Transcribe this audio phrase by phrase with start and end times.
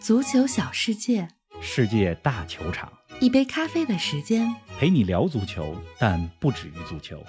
[0.00, 1.28] 足球小世界，
[1.60, 4.54] 世界大球场，一杯咖啡的时间。
[4.78, 7.22] 陪你聊足球，但不止于足球。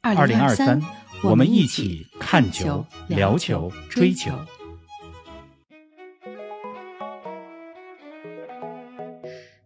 [0.00, 0.80] 二零二三，
[1.22, 4.32] 我们一起起看球球、、聊聊球、追追球。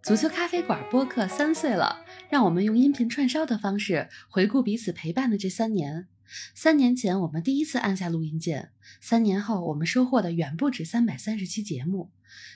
[0.03, 6.09] 足球咖啡馆播客三岁了，让我们用音频串烧的方式回顾彼此陪伴的这三年。
[6.55, 8.71] 三年前，我们第一次按下录音键；
[9.01, 12.11] 三年后，我们收获的远不止三百三十期节目。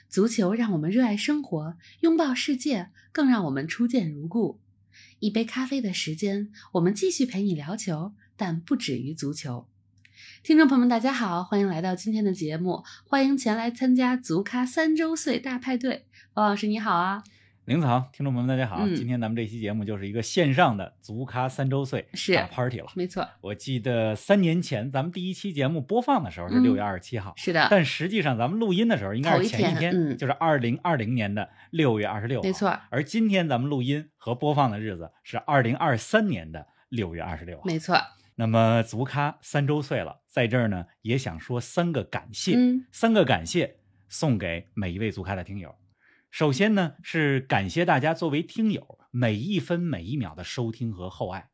[0.08, 4.60] 足球让我们热爱生活，拥抱世界，更让我们初见如故。
[5.20, 9.66] 一杯咖啡的时间，我们继续陪你聊球，但不止于足球。
[10.42, 16.06] 听众朋友们，大家好，欢迎来到今天的节目，欢迎前来参加足咖三周岁大派对。
[16.34, 17.22] 王老师你好啊，
[17.72, 18.84] 林子航，听众朋友们，大家好！
[18.84, 22.86] 嗯今天咱们这期节目就是一个线上的足咖三周岁是大 party 了。
[22.94, 32.44] 没错，我记得三年前咱们第一期节目播放的时候是嗯六月二十七号，是的，但实际上咱们录音的时候应该是前一天嗯就是二零二零年的六月二十六号。
[32.46, 37.62] 没错，而今天咱们录音和播放的日子是二零二三年的六月二十六号。
[37.64, 37.96] 没错，
[38.34, 43.76] 那么足咖三周岁了，在这儿呢也想说三个感谢，嗯三个感谢
[44.10, 45.74] 送给每一位足咖的听友。
[46.32, 51.50] 首先呢是感谢大家作为听友每一分每一秒的收听和厚爱。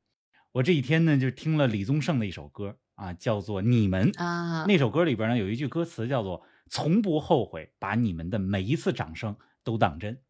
[0.53, 4.13] 我这几天呢就听了李宗盛的一首歌啊，叫做《你们》。
[4.23, 9.35] 啊，那首歌里边呢有一句歌词叫做“从不后悔把你们的每一次掌声
[9.65, 10.21] 都当真”。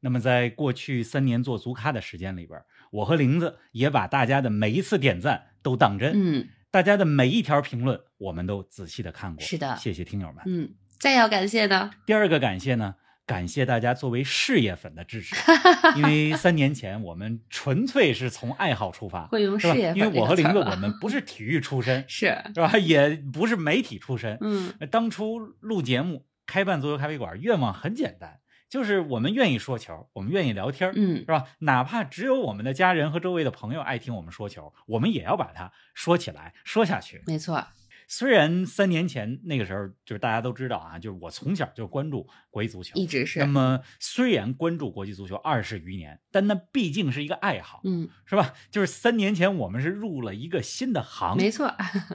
[0.00, 2.58] 那么在过去三年做足咖的时间里边，
[2.90, 9.44] 我和玲子也把大家的每一次点赞都当真，嗯大家的每一条评论我们都仔细的看过。
[9.44, 10.42] 是的谢谢听友们。
[10.46, 12.94] 嗯，再要感谢呢，第二个感谢呢，
[13.28, 15.36] 感谢大家作为事业粉的支持，
[15.96, 19.74] 因为三年前我们纯粹是从爱好出发， 会用是吧？
[19.74, 22.76] 事业粉因为我和林子我们不是体育出身， 是，是吧？
[22.78, 28.38] 也不是媒体出身，嗯呃当初录节目、开办足球咖啡馆，愿望很简单，
[28.70, 31.44] 就是我们愿意说球，我们愿意聊天，嗯是吧？
[31.58, 37.22] 哪怕只有我们的家人和周围的朋友爱听我们说球，我们也要把它说起来，说下去。
[37.26, 37.62] 没错，
[38.08, 48.54] 虽然三年前那个时候，就是大家都知道啊，就是我从小就关注国际足球，一直是那，么虽然关注国际足球二十余年，但那毕竟是一个爱好，嗯，是吧？
[48.70, 51.70] 就是三年前我们是入了一个新的行，没错，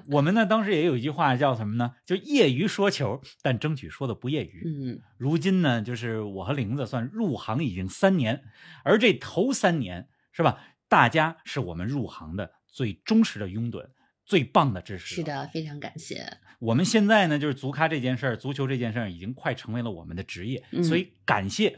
[0.09, 1.93] 我们呢，当时也有一句话叫什么呢？
[2.05, 4.63] 就业余说球，但争取说的不业余。
[4.65, 8.43] 嗯如今呢，就是我和玲子算入行已经三年，
[8.83, 10.59] 而这头三年是吧？
[10.89, 13.87] 大家是我们入行的最忠实的拥趸，
[14.33, 15.13] 最棒的支持。
[15.13, 16.25] 是，的，非常感谢，
[16.57, 21.77] 我们现在呢，就是足咖这件事儿，足球这件事儿已经快成为了我们的职业，嗯所以感谢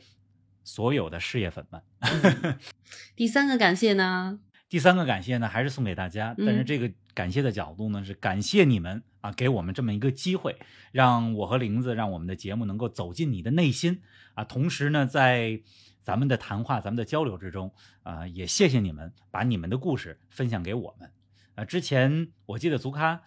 [0.64, 1.82] 所有的事业粉们。
[2.00, 2.58] 嗯
[3.14, 4.40] 第三个感谢呢，
[4.70, 10.56] 第三个感谢呢，还是送给大家，但是嗯这个感谢的角度呢，是感谢你们啊，给我们这么一个机会，
[10.94, 14.02] 让我和玲子，让我们的节目能够走进你的内心
[14.36, 14.46] 啊。
[14.46, 15.60] 同时呢，在
[16.02, 17.74] 咱们的谈话、咱们的交流之中
[18.04, 21.12] 啊，也谢谢你们把你们的故事分享给我们。
[21.56, 23.24] 啊，之前我记得足咖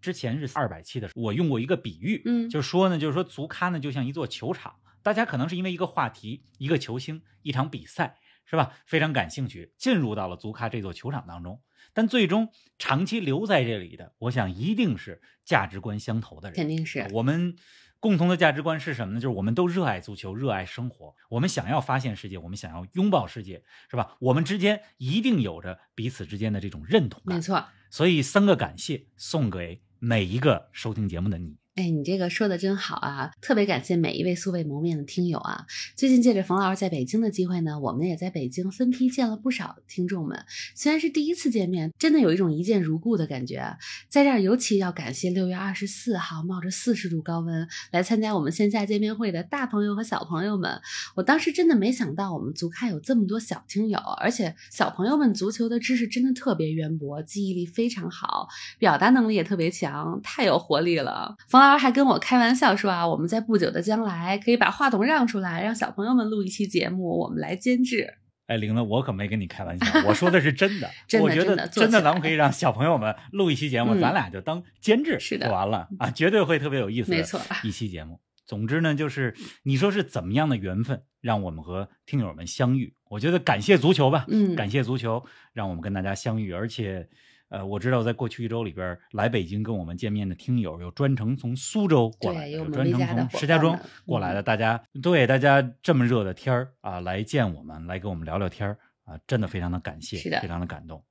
[0.00, 8.72] 之前是二百期的时候，我用过一个比喻，嗯就是说呢，就是说足咖呢就像一座球场，大家可能是因为一个话题、一个球星、一场比赛，是吧？
[8.86, 11.60] 非常感兴趣，进入到了足咖这座球场当中。
[11.94, 12.48] 但最终
[12.78, 16.56] 长期留在这里的，我想一定是价值观相投的人。
[16.56, 17.54] 肯定是，我们
[18.02, 19.20] 共同的价值观是什么呢？
[19.20, 21.14] 就是我们都热爱足球，热爱生活。
[21.28, 24.16] 我们想要发现世界，我们想要拥抱世界，是吧？
[24.18, 27.36] 我们之间一定有着彼此之间的这种认同感。
[27.36, 27.64] 没错。
[27.90, 31.61] 所以三个感谢送给每一个收听节目的你。
[31.74, 33.30] 哎，你这个说的真好啊！
[33.40, 35.64] 特别感谢每一位素未谋面的听友啊！
[35.96, 40.44] 最近借着冯老师在北京的机会呢，我们也在北京分批见了不少听众们。
[40.74, 43.78] 虽然是第一次见面，真的有一种一见如故的感觉。
[44.10, 50.78] 在这儿尤其要感谢六月二十四号冒着四十度高温来参加我们线下见面会的大朋友和小朋友们。
[51.14, 58.46] 我当时真的没想到我们足咖有这么多小听友，而且小朋友们足球的知识真的特别渊博，记忆力非常好，
[58.78, 61.34] 表达能力也特别强，太有活力了。
[61.48, 68.14] 冯老师还跟我开玩笑说啊，我们在不久的将来可以把话筒让出来，让小朋友们录一期节目，我们来监制。
[68.46, 70.90] 哎，玲子，我可没跟你开玩笑，我说的是真的。
[71.06, 78.20] 真的我觉得真的咱们可以让小朋友们录一期节目，嗯咱俩就当监制，是的就完了啊，绝对会特别有意思没错一期节目。
[78.44, 82.94] 总之呢，就是你说是怎么样的缘分让我们和听友们相遇？
[83.08, 87.08] 我觉得感谢足球吧，嗯感谢足球让我们跟大家相遇，而且。
[87.52, 101.04] 呃，我知道在过去一周里边来北京跟我们见面的听友有专程从苏州过来的，有专程从石家庄过来的，嗯大家对大家这么热的天儿啊来见我们，来跟我们聊聊天儿啊，真的非常的感谢，是非常的感动。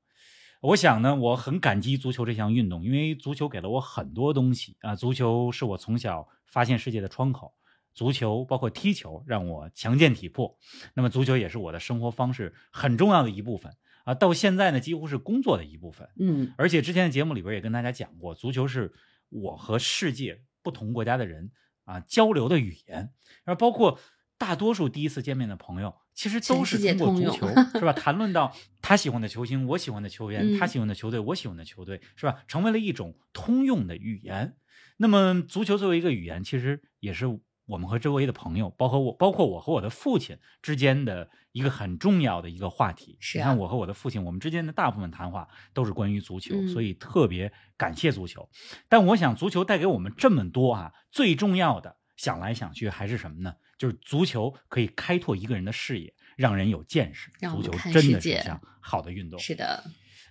[0.61, 4.95] 我想呢，我很感激足球这项运动，因为足球给了我很多东西啊。
[4.95, 7.53] 足球是我从小发现世界的窗口，
[7.93, 10.57] 足球包括踢球让我强健体魄，
[10.95, 13.71] 那么足球也是我的生活方式很重要的一部分
[14.05, 14.13] 啊。
[14.13, 16.07] 到现在呢，几乎是工作的一部分。
[16.19, 18.93] 嗯而且之前的节目里边也跟大家讲过，足球是
[19.29, 21.51] 我和世界不同国家的人
[21.85, 23.11] 啊交流的语言，
[23.43, 23.99] 然后包括
[24.37, 27.47] 大多数第一次见面的朋友，其实都是通过足球
[27.79, 27.93] 是吧？
[27.93, 32.43] 谈论到他喜欢的球星，我喜欢的球员，嗯他喜欢的球队，我喜欢的球队，是吧？
[32.47, 34.55] 成为了一种通用的语言。
[34.97, 37.25] 那么足球作为一个语言，其实也是
[37.65, 43.17] 我们和周围的朋友，包括我，包括我和我的父亲之间的一个很重要的一个话题。
[43.19, 48.49] 是啊你看我和我的父亲，我们之间的大部分谈话都是关于足球，嗯所以特别感谢足球。
[48.89, 53.53] 但我想，足球带给我们这么多啊，最重要的想来想去还是什么呢？
[53.77, 57.31] 就是足球可以开拓一个人的视野，让人有见识。
[57.49, 59.39] 足球真的是一项好的运动。
[59.39, 59.83] 是的，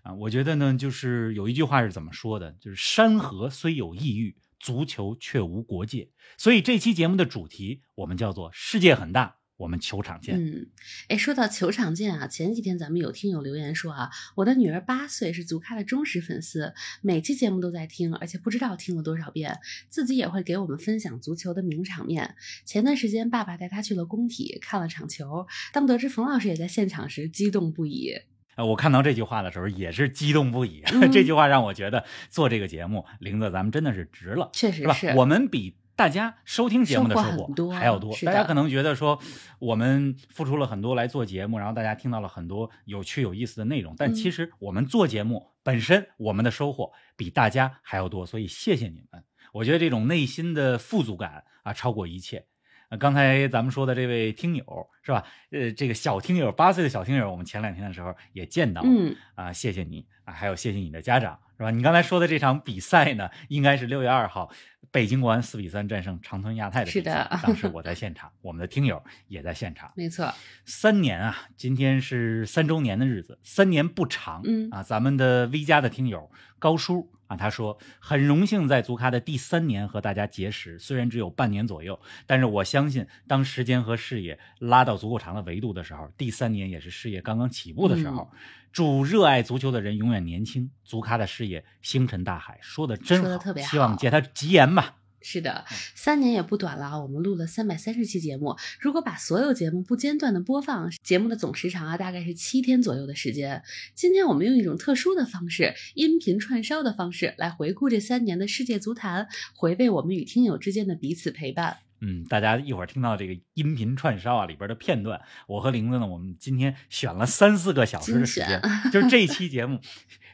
[0.02, 2.52] 啊，我觉得呢，就是有一句话是怎么说的？
[2.60, 6.10] 就是山河虽有异域，足球却无国界。
[6.38, 10.36] 所以这期节目的主题我们叫做“世界很大，我们球场见”。
[10.38, 10.70] 嗯，
[11.08, 16.72] 哎，说到球场见啊，前几天咱们有听友留言说啊，我的女儿八岁，是足咖的忠实粉丝，
[17.02, 19.58] 每期节目都在听，而且不知道听了多少遍，
[19.88, 22.36] 自己也会给我们分享足球的名场面。
[22.64, 28.14] 前段时间，爸爸带他去了工体看了场球，当得知冯老师也在现场时，激动不已。
[28.56, 30.82] 呃，我看到这句话的时候也是激动不已。
[30.92, 34.50] 嗯 这句话让我觉得做这个节目，玲子咱们真的是值了？
[34.52, 38.14] 确实是，我们比大家收听节目的收获还要多。
[38.24, 39.18] 大家可能觉得说，
[39.58, 49.22] 我们付出了很多来做节目，然后大家听到了很多有趣有意思的内容，但嗯其实我们做节目本身，我们的收获比大家还要多，所以谢谢你们。
[49.52, 52.46] 我觉得这种内心的富足感啊，超过一切。
[52.90, 54.64] 呃，刚才咱们说的这位听友
[55.02, 55.24] 是吧？
[55.50, 61.70] 呃，这个小听友，八岁的小听友，我们前两天的时候也见到了，嗯，啊，谢谢你啊，还有谢谢你的家长，是吧？
[61.70, 64.50] 你刚才说的这场比赛呢，应该是六月二号，
[64.90, 66.98] 北京国安四比三战胜长春亚泰的比赛。
[66.98, 69.92] 是的当时我在现场，我们的听友也在现场。
[69.96, 70.34] 没错，
[70.64, 76.28] 三年啊，今天是三周年的日子，三年不长，嗯啊，咱们的 V 家的听友
[76.58, 88.28] 高叔啊，他说很荣幸在足咖的第三年和大家结识，虽然只有半年左右，但是我相信，当时间和视野拉到足够长的维度的时候，第三年也是事业刚刚起步的时候。
[88.72, 94.96] 祝热爱足球的人永远年轻，足咖的事业星辰大海，说的真好，说得特别好希望借他吉言吧。
[95.22, 95.64] 是的，
[95.94, 96.98] 三年也不短了啊！
[97.00, 103.62] 我们录了三百三十期节目，如果把所有节目不间断的播放，节目的总时长啊，大概是七天左右的时间。
[103.94, 111.78] 今天我们用一种特殊的方式，音频串烧的方式来回顾这三年的世界足坛，回味我们与听友之间的彼此陪伴。
[112.02, 119.78] 嗯，大家一会儿听到这个音频串烧啊里边的片段，我和玲子呢，我们今天选了三四个小时的时间，就是这期节目，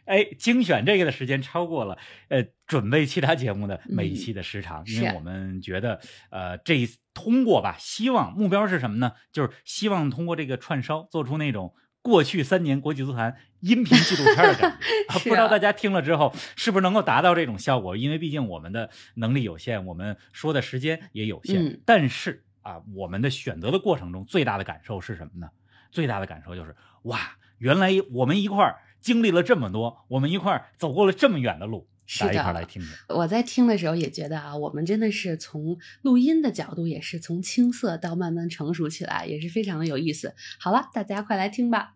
[0.06, 1.98] 哎，精选这个的时间超过了
[2.28, 6.00] 呃准备其他节目的每一期的时长，嗯因为我们觉得
[6.30, 9.12] 呃这一通过吧，希望目标是什么呢？
[9.30, 11.74] 就是希望通过这个串烧做出那种。
[12.02, 17.96] 过去三年国际足坛音频纪录片的感觉 啊，不知道啊大家听了之后是不是能够达到这种效果？
[17.96, 21.64] 因为毕竟我们的能力有限，我们说的时间也有限。
[21.66, 25.50] 嗯但是啊，我们的选择的过程中最大的感受是什么呢？
[25.90, 27.18] 最大的感受就是哇，
[27.58, 28.76] 原来我们一块儿
[29.06, 32.90] 经历了这么多，我们一块儿走过了这么远的路，是大家一块儿的来听听。
[33.10, 40.34] 我在听的时候也觉得啊，我们真的是从录音的角度，也是从青涩到慢慢成熟起来，也是非常的有意思。
[40.58, 41.92] 好了，大家快来听吧。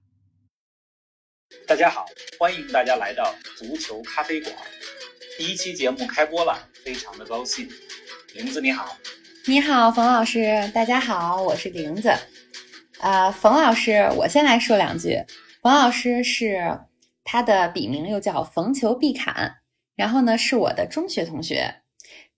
[1.66, 2.06] 大家好，
[2.38, 4.54] 欢迎大家来到足球咖啡馆。
[5.36, 7.68] 第一期节目开播了，非常的高兴。
[8.36, 8.96] 玲子你好，
[9.48, 12.14] 你好，冯老师，大家好，我是玲子。
[13.00, 15.18] 呃，冯老师，我先来说两句。
[15.60, 16.78] 冯老师是
[17.24, 19.56] 他的笔名又叫冯球必砍，
[19.96, 21.82] 然后呢是我的中学同学。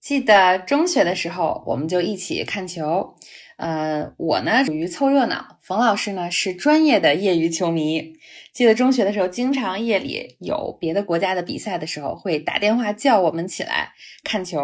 [0.00, 3.14] 记得中学的时候，我们就一起看球。
[3.58, 8.14] 呃，我呢属于凑热闹，冯老师呢是专业的业余球迷。
[8.52, 13.92] 记得中学的时候，经常夜里有别的国家的比赛的时候，会打电话叫我们起来
[14.24, 14.58] 看球。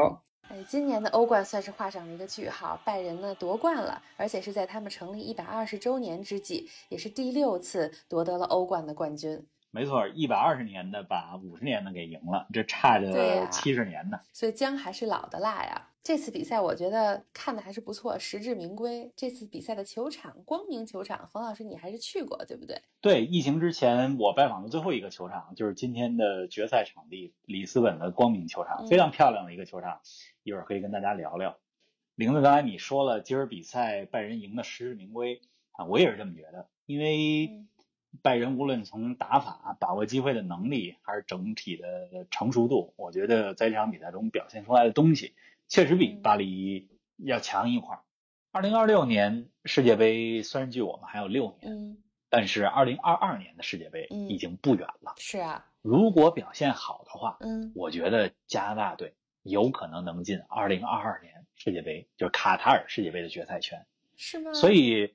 [0.48, 9.46] 哎，今年的欧冠算是画上了一个句号，拜仁呢夺冠了，而且是在他们成立一百二十周年之际，也是第六次夺得了欧冠的冠军。
[9.78, 14.18] 没错，一百二十年的把五十年的给赢了，这差着呀七十年呢。
[14.32, 15.90] 所以姜还是老的辣呀。
[16.02, 19.12] 这次比赛我觉得看的还是不错，实至名归。
[19.14, 22.82] 这次比赛的球场光明球场，冯老师你还是去过对不对？
[23.00, 30.00] 对，疫情之前我拜访的最后一个球场就是今天的决赛场地里斯本的光明球场，嗯非常漂亮的一个球场，
[30.42, 31.56] 一会儿可以跟大家聊聊。
[32.16, 37.68] 玲子，刚才你说了今儿比赛拜仁赢的实至名归啊，我也是这么觉得，因为嗯
[38.22, 45.34] 拜仁无论从打法、把握机会的能力，还是整体的成熟度，我觉得在这场比赛中表现出来的东西，
[45.68, 48.00] 确实比嗯巴黎要强一块儿。
[48.50, 51.98] 二零二六年世界杯虽然距我们还有六年，嗯，
[52.30, 55.14] 但是二零二二年的世界杯嗯已经不远了。
[55.18, 63.84] 是啊，如果表现好的话，嗯我觉得加拿大队有可能能进二零二二年世界杯，就是卡塔尔世界杯的决赛圈。
[64.16, 64.52] 是吗？
[64.52, 65.14] 所以，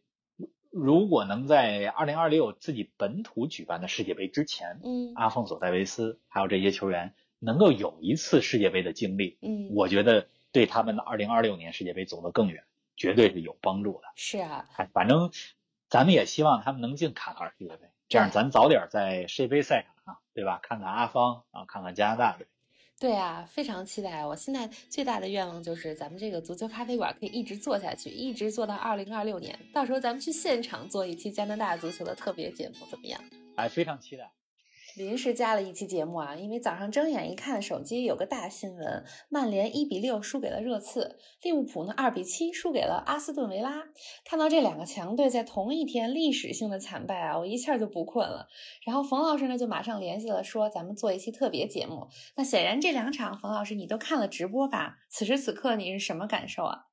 [0.73, 12.63] 如果能在二零二六自己本土举办的世界杯之前，嗯阿方索·戴维斯还有这些球员能够有一次世界杯的经历，嗯，我觉得对他们的二零二六年世界杯走得更远，
[12.97, 14.07] 绝对是有帮助的。
[14.15, 15.29] 是啊，哎，反正
[15.89, 20.59] 咱们也希望他们能进卡塔尔世界杯，这样咱早点在世界杯赛场上，对吧？
[20.63, 22.47] 看看阿方啊，看看加拿大队。
[23.03, 24.25] 对啊，非常期待。
[24.25, 29.59] 我现在最大的愿望就是咱们这个足球咖啡馆可以一直做下去，一直做到二零二六年。
[29.73, 33.21] 到时候咱们去现场做一期加拿大足球的特别节目，怎么样？
[33.57, 34.31] 哎，非常期待。
[34.95, 43.85] 临时加了一期节目啊，因为早上睁眼一看，手机有个大新闻：曼联一比六输给了热刺，利物浦呢二比七输给了阿斯顿维拉。
[44.23, 48.47] 看到这两个强队在同一天历史性的惨败啊，我一下就不困了。
[48.85, 52.09] 然后冯老师呢就马上联系了，说咱们做一期特别节目。
[52.35, 54.99] 那显然这两场，冯老师你都看了直播吧？
[55.09, 56.85] 此时此刻你是什么感受啊？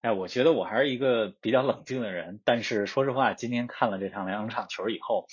[0.00, 5.26] 哎，我觉得我还是一个比较冷静的人，但是说实话，今天看了这场两场球以后，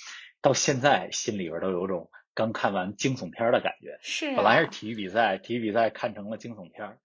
[0.48, 3.98] 到现在心里边都有种刚看完惊悚片的感觉。
[4.00, 6.98] 是、啊，本来是体育比赛，体育比赛看成了惊悚片儿。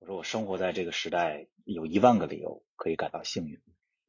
[0.00, 3.58] 我说我生活在这个时代，有一万个理由可以感到幸运，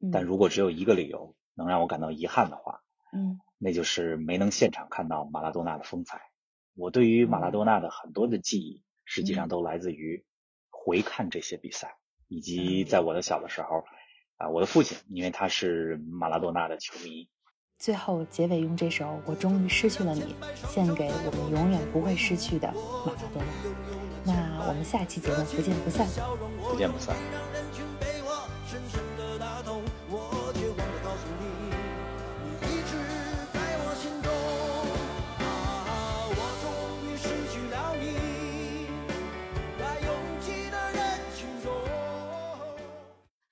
[0.00, 2.82] 嗯但如果只有一个理由能让我感到遗憾的话，
[3.14, 6.20] 嗯那就是没能现场看到马拉多纳的风采。
[6.74, 10.26] 我对于马拉多纳的很多的记忆，实际上都来自于
[10.68, 11.96] 回看这些比赛，
[12.28, 13.86] 以及在我的小的时候，
[14.36, 17.30] 啊、我的父亲因为他是马拉多纳的球迷，
[17.78, 20.34] 最后结尾用这首《我终于失去了你》
[20.72, 22.72] 献给我们永远不会失去的
[23.04, 24.32] 马拉多纳。
[24.32, 26.06] 那我们下期节目不见不散。
[26.68, 27.14] 不见不散。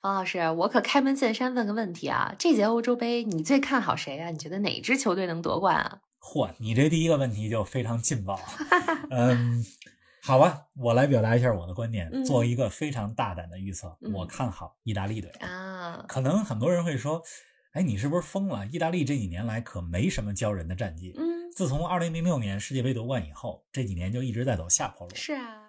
[0.04, 4.28] 王老师，我可开门见山问个问题啊，这届欧洲杯你最看好谁啊？
[4.28, 6.00] 你觉得哪支球队能夺冠啊？
[6.20, 8.38] 嚯，你这第一个问题就非常劲爆。
[9.08, 9.64] 嗯，
[10.22, 15.30] 好吧，我来表达一下我的观点，嗯做一个非常大胆的预测，嗯我看好意大利队。
[15.40, 17.22] 啊，可能很多人会说，
[17.72, 18.66] 哎，你是不是疯了？
[18.66, 21.14] 意大利这几年来可没什么骄人的战绩。
[21.16, 25.14] 嗯，自从2006年世界杯夺冠以后，这几年就一直在走下坡路。
[25.14, 25.63] 是啊。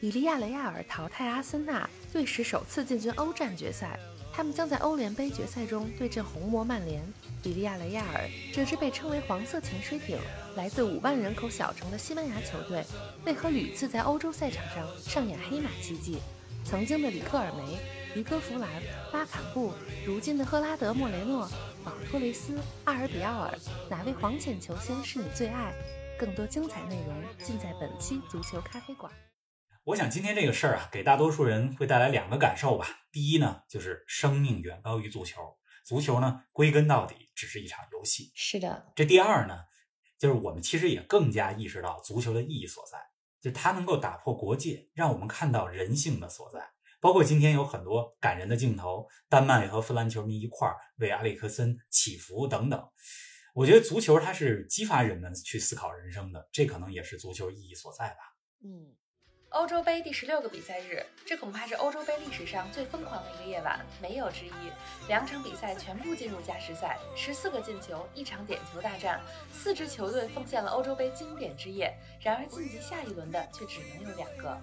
[0.00, 4.00] 比利亚雷亚尔淘汰阿森纳，队史首次进军欧战决赛。
[4.32, 7.02] 他们将在欧联杯决赛中对阵红魔曼联。
[7.42, 10.18] 比利亚雷亚尔这支被称为“黄色潜水艇”、
[10.56, 12.82] 来自五万人口小城的西班牙球队，
[13.26, 16.16] 为何屡次在欧洲赛场上上演黑马奇迹？
[16.64, 17.78] 曾经的里克尔梅、
[18.14, 18.70] 迪戈弗兰、
[19.12, 19.74] 拉坎布，
[20.06, 21.46] 如今的赫拉德莫雷诺、
[21.84, 23.52] 保托雷斯、阿尔比奥尔，
[23.90, 25.74] 哪位黄潜球星是你最爱？
[26.18, 27.14] 更多精彩内容
[27.44, 29.12] 尽在本期足球咖啡馆。
[29.90, 32.86] 我想今天这个事儿啊，给大多数人会带来两个感受吧。
[33.10, 38.30] 第一呢，就是生命远高于足球，足球呢归根到底只是一场游戏。
[38.36, 39.64] 是的，这第二呢，
[40.16, 42.98] 就是我们其实也更加意识到足球的意义所在，
[43.40, 46.70] 就它能够打破国界，让我们看到人性的所在。
[47.00, 52.88] 包括今天有很多感人的镜头，丹麦和芬兰球迷一块儿为阿里克森祈福等等。
[53.54, 58.36] 我觉得足球它是激发人们去思考人生的，这可能也是足球意义所在吧。
[58.62, 58.94] 嗯。
[59.50, 64.52] 欧洲杯第十六个比赛日，这恐怕是欧洲杯历史上最疯狂的一个夜晚，没有之一。
[65.08, 69.20] 两场比赛全部进入加时赛，十四个进球，一场点球大战，
[69.52, 71.92] 四支球队奉献了欧洲杯经典之夜。
[72.20, 74.56] 然而晋级下一轮的却只能有两个。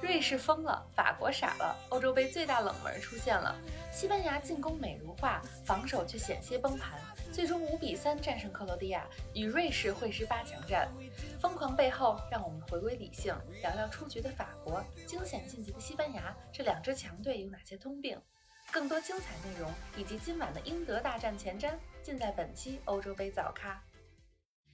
[0.00, 3.56] 瑞士疯了，法国傻了，欧洲杯最大冷门出现了。
[3.92, 6.98] 西班牙进攻美如画，防守却险些崩盘，
[7.32, 10.86] 最终五比三战胜克罗地亚，与瑞士会师八强战。
[11.40, 18.20] 疯狂背后，让我们回归理性，聊聊出局的法国、惊险晋级的西班牙，这两支强队有哪些通病？
[18.70, 21.72] 更多精彩内容以及今晚的英德大战前瞻，
[22.02, 23.82] 尽在本期欧洲杯早咖。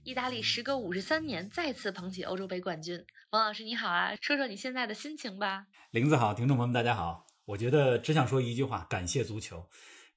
[0.02, 5.66] 意大利时隔五十三年再次捧起欧洲杯冠军，王老师你好啊，说说你现在的心情吧。
[5.92, 9.68] 林子好，听众朋友们大家好，我觉得只想说一句话，感谢足球，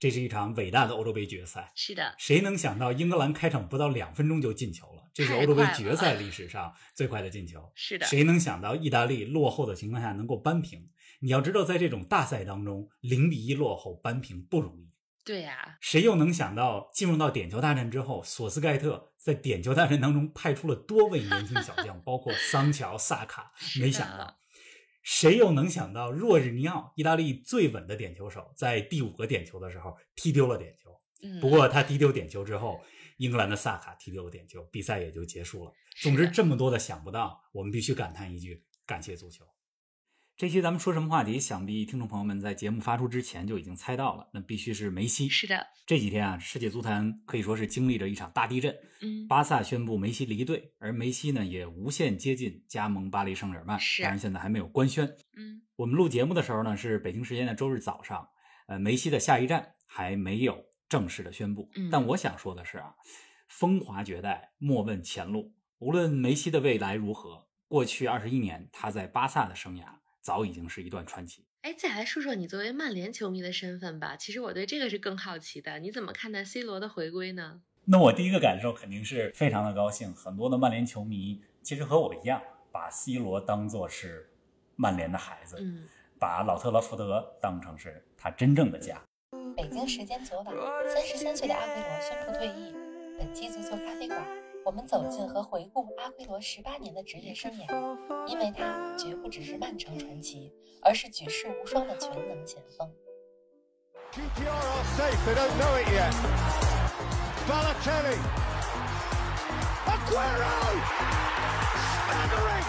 [0.01, 1.71] 这是一场伟大的欧洲杯决赛。
[1.75, 5.03] 是的，谁能想到英格兰开场不到两分钟就进球了？
[5.13, 7.71] 这是欧洲杯决赛历史上最快的进球。
[7.75, 10.89] 是的，谁能想到意大利落后的情况下能够扳平？
[11.19, 14.89] 你要知道，在这种大赛当中，零比一落后扳平不容易。
[15.23, 23.51] 对呀、谁又能想到进入到点球大战之后，索斯盖特在点球大战当中派出了多位年轻小将， 包括桑乔、萨卡。
[23.79, 24.39] 没想到，
[25.01, 30.89] 谁又能想到若日尼奥，意大利最稳的点球手，在第五个点球的时候踢丢了点球。
[31.23, 32.81] 嗯不过他踢丢点球之后，
[33.17, 35.71] 英格兰的萨卡踢丢了点球，比赛也就结束了。
[36.01, 39.45] 总之，这么多的想不到，我们必须感叹一句：感谢足球。
[40.41, 41.39] 这期咱们说什么话题？
[41.39, 45.29] 想必听众朋友们在节目发出之前就已经猜到了，那必须是梅西。
[45.29, 48.75] 是的，这几天啊，世界足坛可以说是经历着一场大地震。
[49.03, 55.05] 嗯，巴萨宣布梅西离队，而梅西呢也无限接近加盟巴黎圣日耳曼，是当然现在还没有官宣。
[55.37, 58.27] 嗯我们录节目的时候呢，是北京时间的周日早上，
[58.65, 60.57] 呃，梅西的下一站还没有
[60.89, 61.69] 正式的宣布。
[61.75, 62.95] 嗯但我想说的是啊，
[63.47, 65.53] 风华绝代，莫问前路。
[65.77, 71.43] 无论梅西的未来如何，过去二十一年他在巴萨的生涯早已经是一段传奇。
[71.61, 74.15] 哎，再来说说你作为曼联球迷的身份吧。
[74.15, 77.61] 其实我对这个是更好奇的，你怎么看待 C 罗的回归呢？
[77.85, 80.13] 那我第一个感受肯定是非常的高兴。
[80.13, 84.29] 很多的曼联球迷其实和我一样，把 C 罗当作是
[84.75, 85.87] 曼联的孩子，嗯，
[86.19, 89.01] 把老特拉福德当成是他真正的家。
[89.55, 90.55] 北京时间昨晚，
[90.87, 92.73] 三十三岁的阿圭罗宣布退役。
[93.19, 94.25] 本期足球咖啡馆，
[94.63, 100.53] 我们走进和回顾阿圭罗十八年的职业生涯，因为他绝不只是曼城传奇，
[100.83, 102.93] 而是举世无双的全能前锋。
[104.11, 106.13] QPR are safe, they don't know it yet.
[107.47, 108.19] Balotelli.
[109.87, 110.55] Aguero!
[112.05, 112.67] Staggering!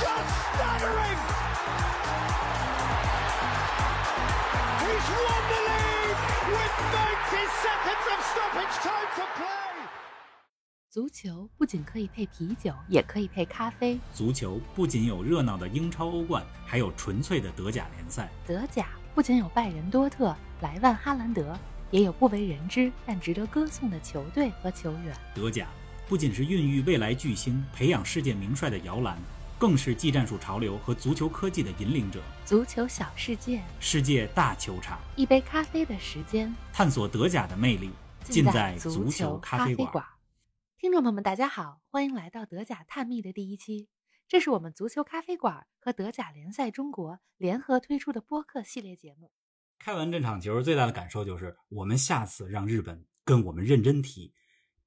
[0.00, 1.20] Just staggering!
[4.80, 6.16] He's won the lead
[6.48, 9.77] with 90 seconds of stoppage time to play!
[10.90, 14.00] 足球不仅可以配啤酒，也可以配咖啡。
[14.14, 18.26] 足球不仅有热闹的英超、欧冠，还有纯粹的德甲联赛。
[18.46, 21.54] 德甲不仅有拜仁多特、莱万哈兰德，
[21.90, 25.14] 也有不为人知但值得歌颂的球队和球员。
[25.34, 25.66] 德甲
[26.08, 29.18] 不仅是孕育未来巨星、培养世界名帅的摇篮，
[29.58, 32.22] 更是技战术潮流和足球科技的引领者。
[32.46, 37.90] 足球小世界，世界大球场，一杯咖啡的时间，探索德甲的魅力，
[38.24, 40.02] 尽在足球咖啡馆。
[40.80, 43.88] 听众朋友们，大家好，欢迎来到德甲探秘的第一期。
[44.28, 49.32] 这是我们足球咖啡馆和德甲联赛中国联合推出的播客系列节目。
[49.80, 54.32] 看完这场球，最大的感受就是，我们下次让日本跟我们认真踢，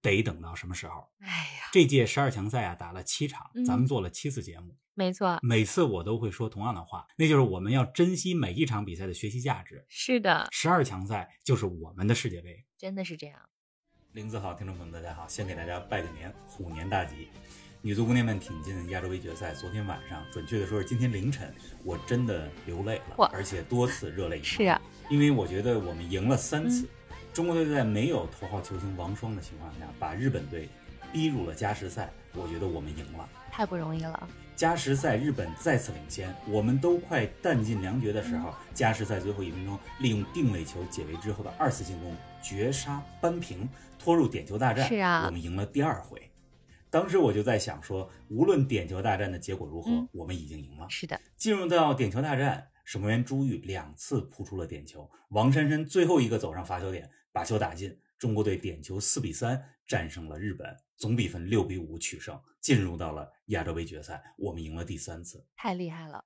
[0.02, 1.12] 得等到什么时候？
[1.20, 9.86] 哎呀，这届十二强赛啊，打了七场，嗯咱们做了七次节目，没错，每次我都会说同样的话，那就是我们要珍惜每一场比赛的学习价值。
[9.90, 12.66] 是的，十二强赛就是我们的世界杯。
[12.78, 13.50] 真的是这样。
[14.14, 17.30] 林子好，听众朋友们，大家好，先给大家拜个年，虎年大吉！
[17.82, 21.50] 女足姑娘们挺进亚洲杯决赛，昨天晚上，准确的说是今天凌晨，
[21.86, 24.54] 我真的流泪了，而且多次热泪盈眶。
[24.54, 30.68] 是啊，因为我觉得我们赢了三次，嗯中国队在没有头号球星王霜的情况下，把日本队
[31.14, 33.30] 逼入了加时赛，我觉得我们赢了。
[33.50, 34.28] 太不容易了。
[34.58, 43.68] 加时赛日本再次领先，我们都快弹尽粮绝的时候，嗯加时赛最后一分钟，利用定位球解围之后的二次进攻绝杀扳平，
[44.02, 44.88] 拖入点球大战。
[44.88, 46.20] 是啊我们赢了第二回。
[46.90, 50.88] 当时我就在想说，无论点球大战的结果如何，嗯我们已经赢了。
[50.90, 57.96] 是的，进入到点球大战，守门员朱玉两次扑出了点球，王珊珊最后一个走上罚球点，把球打进。
[58.18, 64.22] 中国队点球四比三战胜了日本，总比分六比五取胜，进入到了亚洲杯决赛。
[64.38, 65.44] 我们赢了第三次。
[65.56, 66.24] 太厉害了！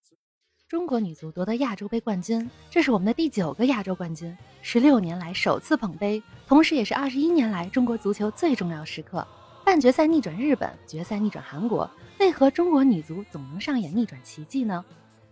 [0.67, 9.25] 中国女足夺得亚洲杯冠军，这是我们的第九个亚洲冠军，十六年来首次捧杯，同时也是二十一年来中国足球最重要时刻。
[9.63, 14.85] 半决赛逆转日本，决赛逆转韩国，为何中国女足总能上演逆转奇迹呢？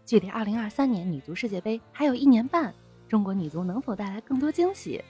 [0.06, 2.74] 距离二零二三年女足世界杯还有一年半，
[3.08, 5.04] 中国女足能否带来更多惊喜？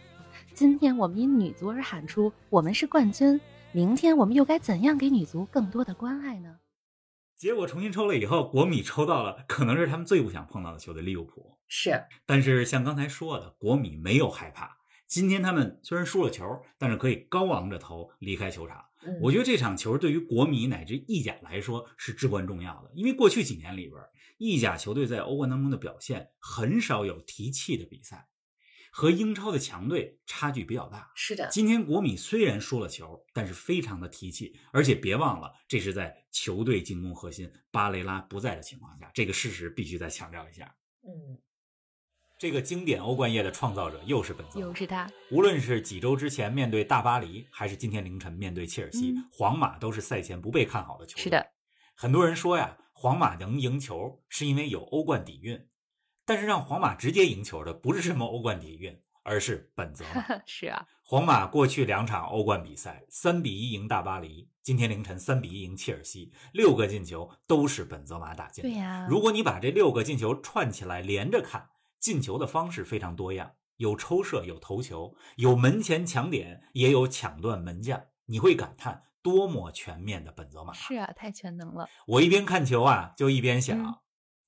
[0.54, 3.40] 今天我们因女足而喊出“我们是冠军”，
[3.72, 6.58] 明天我们又该怎样给女足更多的关爱呢？
[7.38, 11.58] 结果重新抽了以后，国米抽到了可能是他们最不想碰到的球队利物浦。
[11.68, 14.78] 是，但是像刚才说的，国米没有害怕。
[15.08, 16.44] 今天他们虽然输了球，
[16.78, 18.78] 但是可以高昂着头离开球场。
[19.06, 24.02] 嗯我觉得这场球对于国米乃至意甲来说是至关重要的，因为过去几年里边，
[24.38, 28.30] 意甲球队在欧冠当中的表现很少有提气的比赛，
[28.94, 31.12] 和英超的强队差距比较大。
[31.16, 40.74] 是的，今天国米虽然输了球，但是非常的提气，而且别忘了，这是在球队进攻核心巴雷拉不在的情况下，这个事实必须再强调一下。
[41.06, 41.38] 嗯，
[42.44, 51.24] 这个经典欧冠夜的创造者又是本泽马又是他，无论是几周之前面对大巴黎，还是今天凌晨面对切尔西，嗯皇马都是赛前不被看好的球队。
[51.24, 51.48] 是的，
[51.96, 55.58] 很多人说呀，皇马能赢球是因为有欧冠底蕴，
[56.26, 60.26] 但是让皇马直接赢球的不是什么欧冠底蕴，而是本泽马。
[60.46, 68.70] 是啊，皇马过去两场欧冠比赛，三比一赢大巴黎，今天凌晨三比一赢切尔西，六个进球都是本泽马打进的。
[68.70, 71.70] 对呀如果你把这六个进球串起来连着看，
[72.04, 78.08] 进球的方式非常多样，有抽射，有头球，有门前抢点，也有抢断门将。
[78.26, 80.74] 你会感叹多么全面的本泽马。
[80.74, 81.88] 是啊，太全能了。
[82.06, 83.96] 我一边看球啊，就一边想，嗯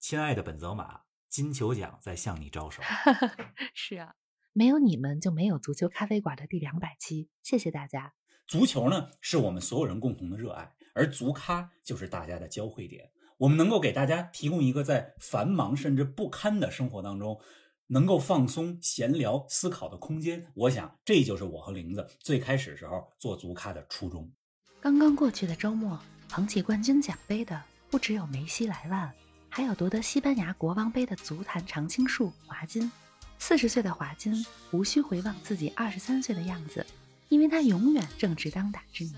[0.01, 2.83] 亲爱的本泽马，金球奖在向你招手。
[3.73, 4.15] 是啊，
[4.51, 8.13] 没有你们就没有足球咖啡馆的第两百期，谢谢大家。
[8.45, 13.09] 足球呢，是我们所有人共同的热爱，而足咖就是大家的交汇点。
[13.37, 17.39] 我们能够给大家提供一个在繁忙甚至不堪的生活当中，
[17.87, 20.45] 能够放松、闲聊、思考的空间。
[20.53, 24.31] 我想，这就是我和玲子最开始时候做足咖的初衷。
[24.79, 29.11] 刚刚过去的周末，捧起冠军奖杯的不只有梅西莱万，
[29.49, 32.91] 还有夺得西班牙国王杯的足坛常青树华金。
[33.37, 36.85] 四十岁的华金无需回望自己二十三岁的样子，
[37.27, 39.15] 因为他永远正值当打之年。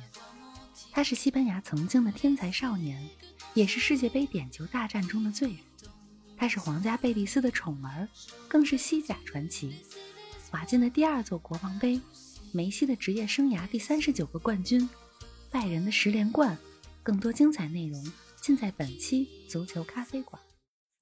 [0.92, 3.08] 他是西班牙曾经的天才少年，
[3.58, 5.58] 也是世界杯点球大战中的罪人。
[6.38, 8.08] 他是皇家贝蒂斯的宠儿，
[8.48, 9.74] 更是西甲传奇。
[10.52, 12.00] 瓦金的第二座国王杯，
[12.52, 14.88] 梅西的职业生涯第三十九个冠军，
[15.50, 16.56] 拜仁的十连冠，
[17.02, 18.06] 更多精彩内容
[18.40, 20.40] 尽在本期足球咖啡馆。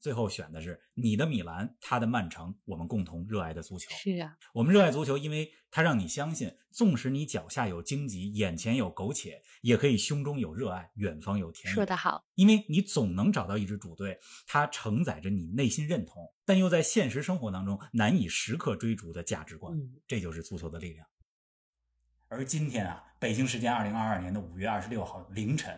[0.05, 3.89] 最后选的是你的米兰，他的曼城，我们共同热爱的足球。
[3.89, 11.73] 是啊，我们热爱足球，因为它让你相信，纵使你脚下有荆棘，眼前有苟且，也可以胸中有热爱，远方有田野。
[11.73, 19.75] 说得好，因为你总能找到一支主队，它承载着你内心认同，但又在现实生活当中难以时刻追逐的价值观。
[19.75, 21.07] 嗯，这就是足球的力量。
[22.27, 25.75] 而今天啊，北京时间二零二二年的五月二十六号凌晨，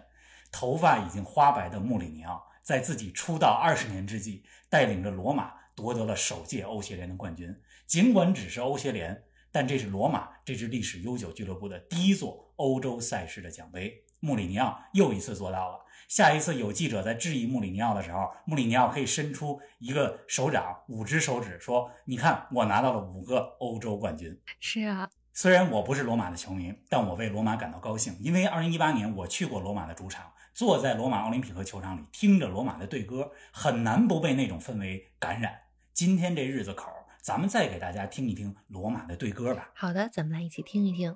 [0.52, 7.56] 头发已经花白的穆里尼奥，在自己出道二十年之际，带领着罗马夺得了首届欧协联的冠军。
[7.86, 14.04] 尽管只是欧协联，但这是罗马这支历史悠久俱乐部的第一座欧洲赛事的奖杯。
[14.20, 15.80] 穆里尼奥又一次做到了。
[16.10, 35.56] 下一次有记者在质疑穆里尼奥的时候，穆里尼奥可以伸出一个手掌，五只手指，说：“你看，我拿到了五个欧洲冠军。”是啊，虽然我不是罗马的球迷，但我为罗马感到高兴，因为2018年我去过罗马的主场，坐在罗马奥林匹克球场里，听着罗马的队歌，很难不被那种氛围感染。
[35.94, 36.92] 今天这日子口，
[37.22, 39.70] 咱们再给大家听一听罗马的队歌吧。
[39.76, 41.16] 好的，咱们来一起听一听。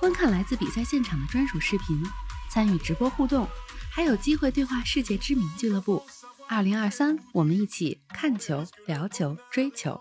[0.00, 2.02] 观看来自比赛现场的专属视频，
[2.48, 3.46] 参与直播互动，
[3.92, 6.02] 还有机会对话世界知名俱乐部。
[6.48, 10.00] 二零二三，我们一起看球、聊球、追球。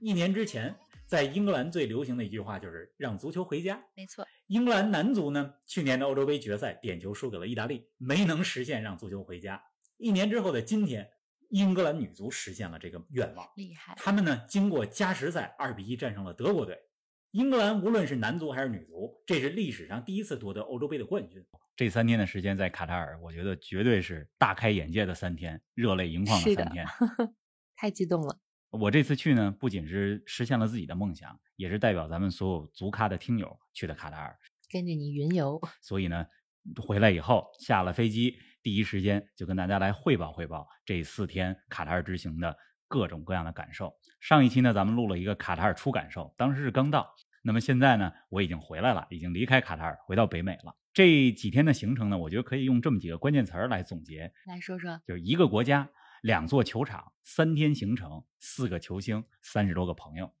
[0.00, 0.74] 一年之前，
[1.06, 3.80] 在英格兰最流行的一句话就是“让足球回家”。
[3.94, 9.62] 没错，英格兰男足呢，去年的欧洲杯决赛点球输给了意大利，没能实现让足球回家。
[9.98, 11.08] 一年之后的今天，
[11.50, 13.48] 英格兰女足实现了这个愿望。
[13.54, 13.94] 厉害！
[13.96, 16.76] 他们呢，经过加时赛二比一战胜了德国队。
[17.34, 21.44] 英格兰无论是男足还是女足，这是历史上第一次夺得欧洲杯的冠军。
[21.74, 26.86] 这三天的时间在卡塔尔，我觉得绝对是大开眼界的三天，热泪盈眶的三天。
[27.74, 28.38] 太激动了。
[28.70, 34.38] 我这次去呢，不仅是实现了自己的梦想，也是代表咱们所有足咖的听友去的卡塔尔。
[34.70, 36.24] 跟着你云游，所以呢，
[36.80, 43.92] 回来以后下了飞机，第一时间就跟大家来汇报汇报这四天卡塔尔之行的各种各样的感受。
[44.20, 47.12] 上一期呢，咱们录了一个卡塔尔初感受，当时是刚到。
[47.46, 50.74] 那么现在呢，我已经回来了，已经离开卡塔尔，回到北美了。
[50.94, 54.98] 这几天的行程呢，我觉得可以用这么几个关键词儿来总结，来说说。
[55.06, 55.90] 就是一个国家、
[56.22, 60.32] 两座球场、三天行程、四个球星、三十多个朋友。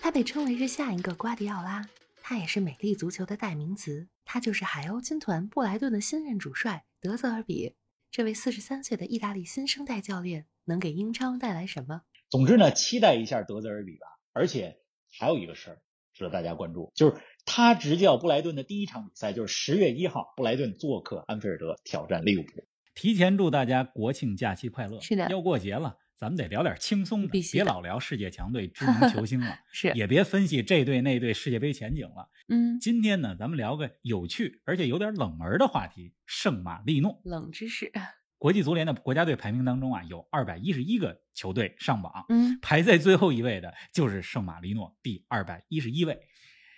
[0.00, 1.88] 他被称为是下一个瓜迪奥拉，
[2.22, 4.08] 他也是美丽足球的代名词。
[4.24, 7.76] 他就是海鸥军团布莱顿的新任主帅德泽尔比。
[8.10, 12.02] 这位四十三岁的意大利新生代教练能给英超带来什么？
[12.28, 14.06] 总之呢，期待一下德泽尔比吧。
[14.32, 14.78] 而且
[15.18, 15.82] 还有一个事儿
[16.18, 22.66] 值得大家关注，就是他执教布莱顿的第一场比赛就是十月一号，布莱顿做客安菲尔德挑战利物浦。
[22.96, 25.00] 提前祝大家国庆假期快乐！
[25.00, 32.28] 是的要过节了，咱们得聊点轻松的，别老聊世界强队、知名球星了， 是，也别分析这队那队世界杯前景了。
[32.48, 37.20] 嗯，今天呢，咱们聊个有趣而且有点冷门的话题——圣马力诺。
[37.22, 37.92] 冷知识，
[38.38, 46.20] 国际足联的国家队排名当中啊，有二百一十一个球队上榜，嗯，排在最后一位的就是圣马力诺，第二百一十一位。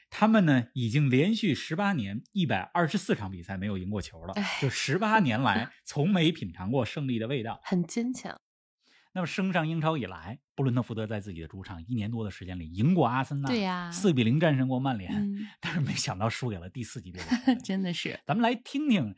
[0.09, 7.61] 他们呢，已经连续十八年一百二十四场比赛没有赢过球了哎，就十八年来 从没品尝过胜利的味道。
[7.63, 8.41] 很坚强，
[9.13, 17.23] 那么升上英超以来，布伦特福德在自己的主场一年多的时间里赢过阿森纳，对呀四比零战胜过曼联，嗯，但是没想到输给了第四级别。
[17.63, 19.15] 真的是，咱们来听听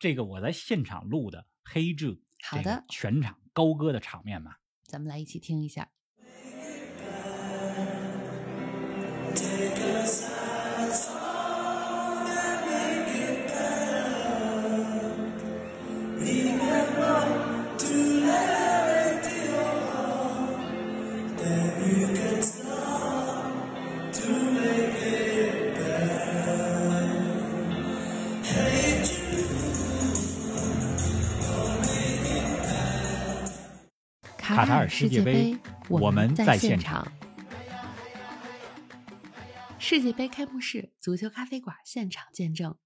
[0.00, 4.56] 这个我在现场录的黑 Jude 好的全场高歌的场面嘛。
[4.84, 5.90] 咱们来一起听一下。
[34.54, 35.56] 卡塔尔世界杯
[35.88, 37.10] 我我们在在现场。
[39.78, 42.76] 世界杯开幕式，足球咖啡馆现场见证。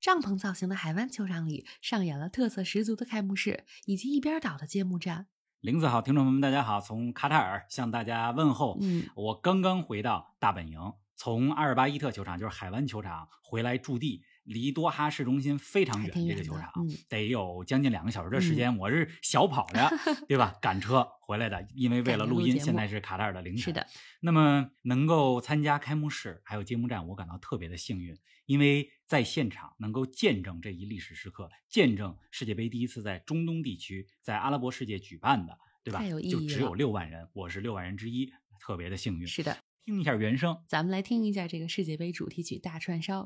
[0.00, 5.28] 帐篷造型的海湾球场里上演了特色十足的开幕式以及一边倒的揭幕战。
[5.60, 8.76] 林子好，听众朋友们，大家好，从卡塔尔向大家问候。
[8.80, 16.10] 嗯，我刚刚回到大本营，从阿尔巴伊特球场，就是海湾球场回来驻地，离多哈市中心非常远。
[16.26, 19.90] 这个球场、嗯得有将近两个小时的时间，我是小跑着，
[20.26, 20.56] 对吧？
[20.62, 23.64] 赶车回来的，因为为了录音，现在是卡塔尔的凌晨。
[23.64, 23.86] 是的，
[24.20, 36.02] 那么能够参加开幕式还有揭幕战，我感到特别的幸运，因为在现场能够见证这一历史时刻，见证世界杯第一次在中东地区，在阿拉伯世界举办的，对吧？
[36.28, 39.26] 就只有了六万人，我是六万人之一，特别的幸运。
[39.26, 39.56] 是的。
[39.84, 40.58] 听一下原声。
[40.66, 43.22] 咱们来听一下这个世界杯主题曲《大串烧》。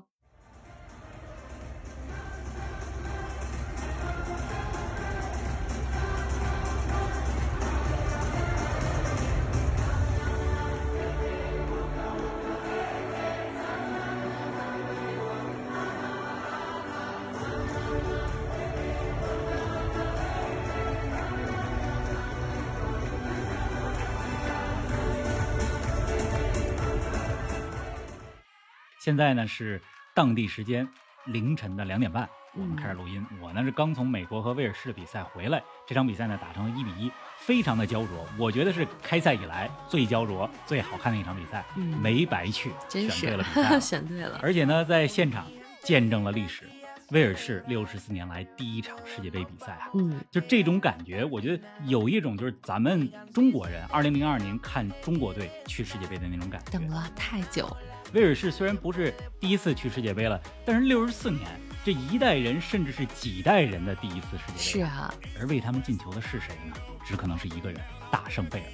[29.00, 29.80] 现在呢是
[30.14, 30.86] 当地时间
[31.24, 33.24] 凌晨的两点半，我们嗯开始录音。
[33.40, 38.26] 我呢是刚从美国和威尔士的比赛回来，这场比赛呢打成了一比一，非常的焦灼。
[38.38, 44.38] 我觉得是开赛以来最焦灼、最好看的一场比赛，嗯没白去，选对了比赛了 选对了。
[44.42, 45.46] 而且呢，在现场
[45.82, 46.68] 见证了历史，
[47.10, 49.88] 威尔士六十四年来第一场世界杯比赛啊。
[49.94, 56.72] 嗯，就这种感觉，我觉得有一种就是咱们中国人二零零二年看中国队去世界杯的那种感觉。
[56.72, 57.74] 等了太久，
[58.12, 61.48] 威尔士虽然不是第一次去世界杯了，但是六十四年，
[61.84, 64.58] 这一代人甚至是几代人的第一次世界杯。
[64.58, 64.80] 是。
[64.80, 66.74] 啊，而为他们进球的是谁呢？
[67.06, 68.66] 只可能是一个人，大圣贝尔。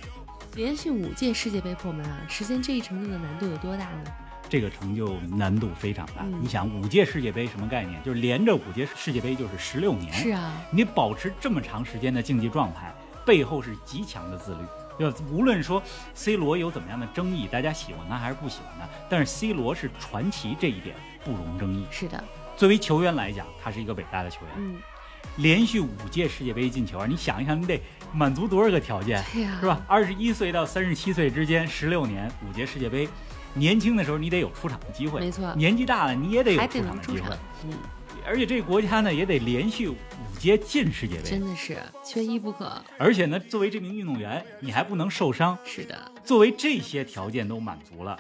[0.55, 4.05] 连续五届世界杯破门啊，实现这一成就的难度有多大呢？
[4.49, 6.22] 这个成就难度非常大。
[6.22, 8.03] 嗯你想，五届世界杯什么概念？
[8.03, 10.11] 就是连着五届世界杯就是十六年。
[10.14, 12.90] 是啊，你保持这么长时间的竞技状态，
[13.27, 14.61] 背后是极强的自律。
[14.99, 15.83] 就无论说
[16.15, 21.87] C 罗有怎么样的争议，大家喜欢他还是不喜欢他，但是 C 罗是传奇，这一点不容争议。
[21.91, 22.23] 是的，
[22.57, 24.55] 作为球员来讲，他是一个伟大的球员。
[24.57, 24.77] 嗯，
[25.37, 27.07] 连续五届世界杯进球啊！
[27.07, 27.81] 你想一想，你得
[28.13, 29.23] 满足多少个条件，
[29.61, 29.83] 是吧？？
[29.87, 33.09] 二十一岁到三十七岁之间，十六年五届世界杯，
[33.53, 37.29] 年轻的时候你得有出场的机会，没错年纪大了你也得有出场的机会
[37.65, 37.73] 嗯，
[38.27, 39.97] 而且这个国家呢也得连续五
[40.39, 42.83] 届进世界杯真，的是缺一不可。
[42.99, 45.57] 而且呢，作为这名运动员，你还不能受伤。
[45.65, 48.19] 是的，作为这些条件都满足了，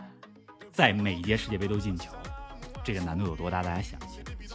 [0.72, 2.12] 在每一届世界杯都进球，
[2.84, 3.62] 这个难度有多大？
[3.62, 4.24] 大家想一想。
[4.24, 4.54] 确实，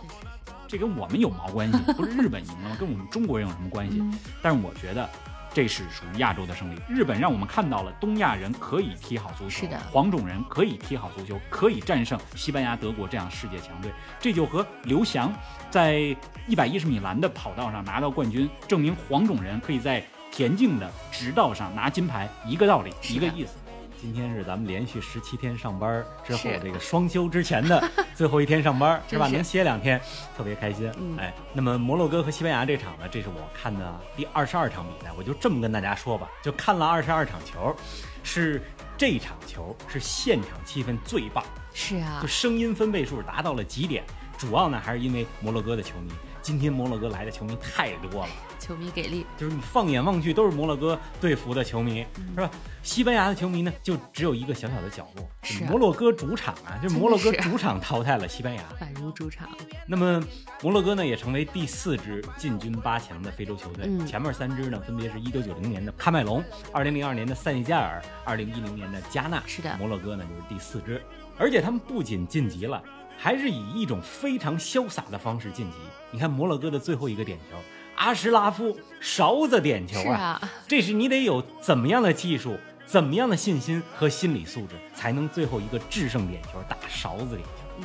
[0.67, 1.77] 这跟我们有毛关系？
[1.93, 2.77] 不是日本赢了吗？
[2.79, 3.99] 跟我们中国人有什么关系？
[3.99, 5.09] 嗯，但是我觉得
[5.53, 6.79] 这是属于亚洲的胜利。
[6.87, 13.91] 日本让我们看到了东亚人可以踢好足球，是的黄种人可以踢好足球，可以战胜西班牙、德国这样世界强队。
[14.19, 15.33] 这就和刘翔
[15.69, 16.15] 在
[16.47, 23.57] 一百一十米栏的跑道上拿到冠军，证明黄种人可以在田径的直道上拿金牌一个道理，一个意思。
[24.01, 27.79] 今天是咱们连续十七天上班之后这个双休之前的
[28.15, 29.27] 最后一天上班，是吧？
[29.27, 30.01] 能歇两天，
[30.35, 30.91] 特别开心。
[30.97, 37.75] 嗯哎，那么摩洛哥和西班牙这场呢，这是我看的第二十二场比赛，我就这么跟大家说吧，就看了二十二场球，
[38.23, 38.59] 是
[38.97, 44.03] 这场球是现场气氛最棒，是啊就，声音分贝数达到了极点。
[44.35, 46.11] 主要呢还是因为摩洛哥的球迷，
[46.41, 48.29] 今天摩洛哥来的球迷太多了，
[48.71, 52.49] 球迷给力，就是你放眼望去都是摩洛哥队服的球迷，嗯是吧？
[52.81, 58.63] 西班牙的球迷呢，就只有一个小小的角落，是啊摩洛哥主场啊，就是摩洛哥主场淘汰了西班牙。
[58.79, 59.49] 宛如主场。
[59.85, 60.23] 那么
[60.61, 63.85] 摩洛哥呢，也成为第四支进军八强的非洲球队。
[63.87, 69.43] 嗯前面三支呢，分别是一九九零年的喀麦隆、二零零二年的塞内加尔、二零一零年的加纳。
[69.45, 71.01] 是的摩洛哥呢就是第四支，
[71.37, 72.81] 而且他们不仅晋级了，
[73.17, 75.77] 还是以一种非常潇洒的方式晋级。
[76.09, 77.57] 你看摩洛哥的最后一个点球，
[78.01, 87.83] 阿什拉夫勺子点球是啊，这是你得有怎么样的技术、怎么样的信心和心理素质，才能最后一个制胜点球打勺子点球。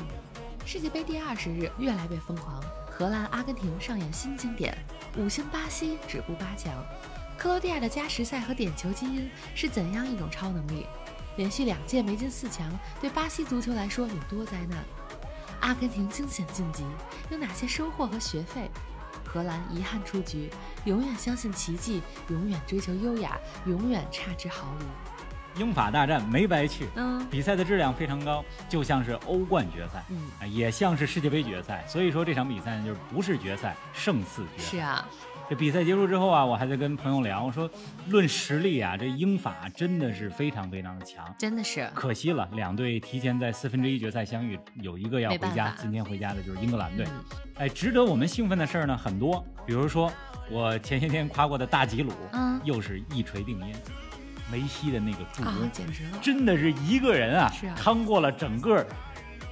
[0.64, 4.74] 世界杯第二十日越来越疯狂，荷兰、阿根廷上演新经典，
[5.18, 6.72] 五星巴西止步八强。
[7.36, 10.86] 克罗地亚的加时赛和点球基因是怎样一种超能力？
[11.36, 12.66] 连续两届没进四强，
[13.02, 14.82] 对巴西足球来说有多灾难？
[15.60, 16.84] 阿根廷惊险晋级，
[17.28, 18.70] 有哪些收获和学费？
[19.26, 20.50] 荷兰遗憾出局，
[20.84, 24.84] 永远相信奇迹，永远追求优雅，永远差之毫厘。
[25.58, 31.82] 英法大战没白去，嗯比赛的质量非常高，就像是欧冠决赛，嗯，啊，也像是世界杯决赛。
[31.88, 34.70] 所以说这场比赛呢，就是不是决赛，胜似决赛。
[34.70, 35.08] 是啊，
[35.48, 37.70] 这比赛结束之后啊，我还在跟朋友聊，我说
[38.08, 41.24] 论实力啊，这英法真的是非常非常的强。
[41.38, 47.06] 真的是可惜了，两队提前在四分之一决赛相遇，有一个要回家今天回家的就是英格兰队。
[47.06, 47.24] 嗯
[47.58, 50.12] 哎，值得我们兴奋的事儿呢很多，比如说
[50.50, 53.72] 我前些天夸过的大吉鲁，嗯又是一锤定音，
[54.50, 58.84] 梅西的那个助攻，啊，简直了，真的是一个人啊，是啊趟过了整个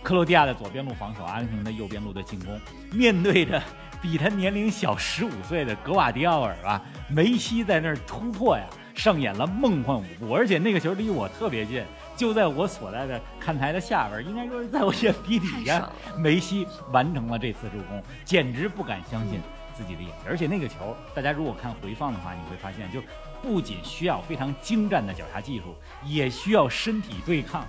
[0.02, 2.61] 克罗地亚的左边路防守，阿根廷的右边路的进攻，
[2.92, 3.62] 面对着
[4.05, 8.62] 比他年龄小十五岁的格瓦迪奥尔啊，梅西在那儿突破呀，
[8.95, 11.83] 上演了梦幻舞步，而且那个球离我特别近，
[12.14, 15.88] 就在我所在的看台的下边，应该说是在我 眼皮底下，
[16.19, 19.40] 梅西完成了这次助攻，简直不敢相信
[19.75, 20.19] 自己的眼睛。
[20.29, 23.01] 而且那个球，大家如果看回放的话，你会发现，就
[23.43, 27.67] 不仅需要非常精湛的脚下技术，也需要身体对抗，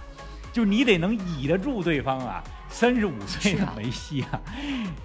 [0.56, 2.42] 就是你得能倚得住对方啊。
[2.70, 4.40] 三十五岁的梅西啊，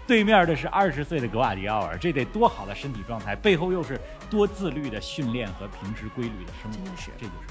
[0.07, 7.49] 对面的是二十岁的格瓦迪奥尔，这得多好的身体状态，背后又是多自律的训练和平时规律的生活，真的是这就是。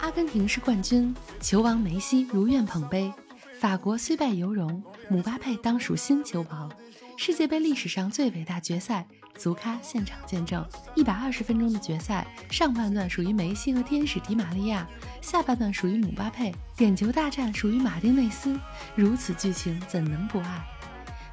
[0.00, 3.12] 阿根廷是冠军，球王梅西如愿捧杯。
[3.60, 6.70] 法国虽败犹荣，姆巴佩当属新球王。
[7.16, 9.06] 世界杯历史上最伟大决赛，
[9.40, 10.62] 足咖现场见证。
[10.94, 14.86] 一百二十分钟的决赛，上半段属于梅西和天使迪玛利亚，
[15.22, 18.60] 下半段属于姆巴佩，点球大战属于马丁内斯。
[18.94, 20.62] 如此剧情，怎能不爱？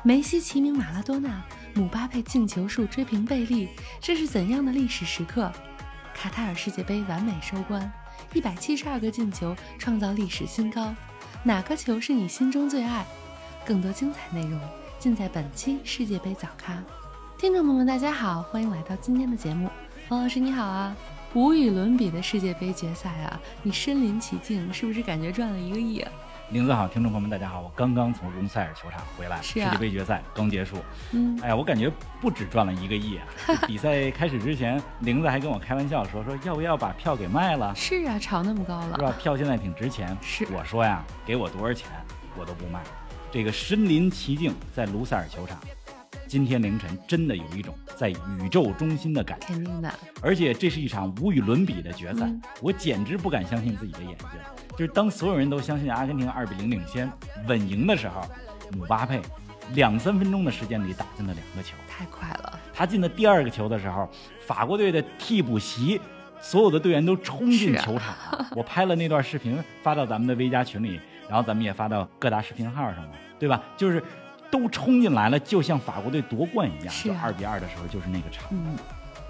[0.03, 1.43] 梅西齐名马拉多纳，
[1.73, 3.67] 姆巴佩进球数追平贝利，
[3.99, 5.51] 这是怎样的历史时刻？
[6.13, 7.91] 卡塔尔世界杯完美收官，
[8.33, 10.95] 一百七十二个进球创造历史新高。
[11.43, 13.05] 哪个球是你心中最爱？
[13.65, 14.57] 更多精彩内容
[14.97, 16.81] 尽在本期世界杯早咖。
[17.37, 19.69] 听众朋友们，大家好，欢迎来到今天的节目。
[20.09, 20.95] 王老师你好啊！
[21.35, 26.11] 无与伦比的世界杯决赛啊，你身临其境，是不是感觉赚了一个亿啊？
[26.49, 30.77] 林子好，听众朋友们，大家好，我刚刚从荣塞尔球场回来，是啊世界杯决赛刚结束，
[31.11, 33.27] 嗯，哎呀，我感觉不止赚了一个亿啊！
[33.67, 39.13] 比赛开始之前，玲子还跟我开玩笑说说要不要把票给卖了，是啊，炒那么高了是吧了，？
[39.13, 40.17] 票现在挺值钱。
[40.23, 41.87] 是我说呀，给我多少钱
[42.35, 42.81] 我都不卖。
[43.31, 45.59] 这个身临其境在卢塞尔球场，
[46.27, 49.47] 今天凌晨真的有一种在宇宙中心的感觉。
[49.47, 54.27] 肯定的，而且这是一场无与伦比的决赛，嗯我简直不敢相信自己的眼睛。
[54.71, 57.09] 就是当所有人都相信阿根廷二比零领先
[57.47, 58.21] 稳赢的时候，
[58.77, 59.21] 姆巴佩
[59.73, 61.75] 两三分钟的时间里打进了两个球。
[61.89, 64.09] 太快了，他进的第二个球的时候，
[64.45, 65.99] 法国队的替补席
[66.39, 68.47] 所有的队员都冲进球场了。
[68.55, 73.63] 我拍了那段视频发到咱们的微加群里，然后咱们也发到各大视频号上了，对吧？
[73.75, 74.03] 就是
[74.51, 76.93] 都冲进来了，就像法国队夺冠一样。
[77.03, 78.45] 就二比二的时候就是那个场。
[78.51, 78.75] 嗯，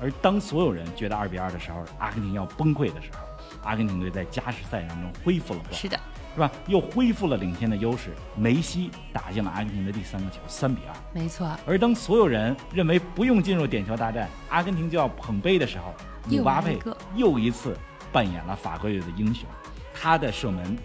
[0.02, 3.20] 而当所有人觉得二比二的时候，阿根廷要崩溃的时候，
[3.64, 6.00] 阿根廷队在加时赛当中恢复了过来，是的，
[6.36, 6.52] 是吧？
[6.68, 8.14] 又恢复了领先的优势。
[8.36, 10.94] 梅西打进了阿根廷的第三个球，三比二。
[11.14, 15.94] 没错，而当所有人认为不用进入点球大战，阿根廷就要捧杯的时候，
[16.30, 16.80] 姆巴佩
[17.16, 17.76] 又一次
[18.12, 19.48] 扮演了法国队的英雄，
[19.94, 20.78] 他的射门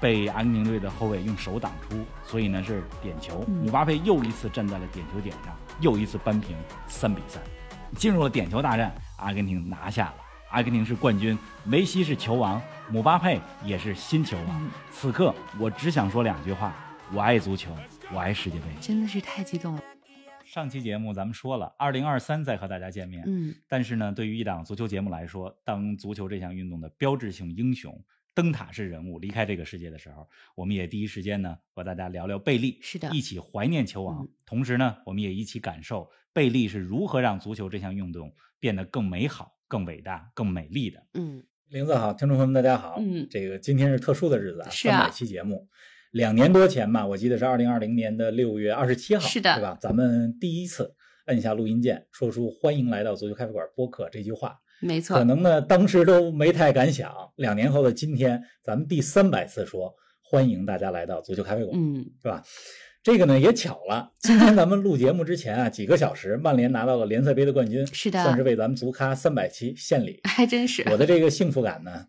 [0.00, 3.44] 被阿根廷队的后卫用手挡出，所以呢是点球。
[3.48, 6.56] 嗯姆巴佩又一次站在了点球点上，又一次扳平
[6.86, 7.42] 三比三，
[7.96, 10.14] 进入了点球大战，阿根廷拿下了。
[10.50, 12.60] 阿根廷是冠军，梅西是球王，
[12.90, 14.62] 姆巴佩也是新球王。
[14.62, 16.74] 嗯此刻我只想说两句话：
[17.12, 17.70] 我爱足球，
[18.12, 18.64] 我爱世界杯。
[18.80, 19.82] 真的是太激动了，
[20.44, 23.22] 上期节目咱们说了，二零二三再和大家见面。
[23.26, 27.94] 嗯，但是呢，对于一档足球节目来说，当足球这项运动的标志性英雄、
[28.38, 34.22] 灯塔式人物离开这个世界的时候，我们也第一时间呢和大家聊聊贝利，是的一起怀念球王。
[34.22, 41.04] 嗯同时呢，我们也一起感受贝利是如何让足球这项运动变得更美好、更伟大、更美丽的。
[41.14, 42.94] 嗯林子好，听众朋友们大家好。
[43.00, 45.68] 嗯这个今天是特殊的日子啊，是啊三百期节目。
[46.12, 49.76] 两年多前吧，我记得是二零二零年的六月二十七号，是的对吧？
[49.80, 50.94] 咱们第一次
[51.26, 57.12] 摁下录音键，说出“欢迎来到足球咖啡馆”播客这句话，没错可，能呢当时都没太敢想。
[57.36, 62.42] 两年后的今天，咱们第三百次说欢迎大家来到足球咖啡馆，嗯是吧？
[63.02, 70.20] 这个呢也巧了，今天咱们录节目之前啊，几个小时，曼联拿到了联赛杯的冠军，是的算是为咱们足咖三百期献礼。
[70.24, 70.82] 还真是。
[70.90, 72.04] 我的这个幸福感呢，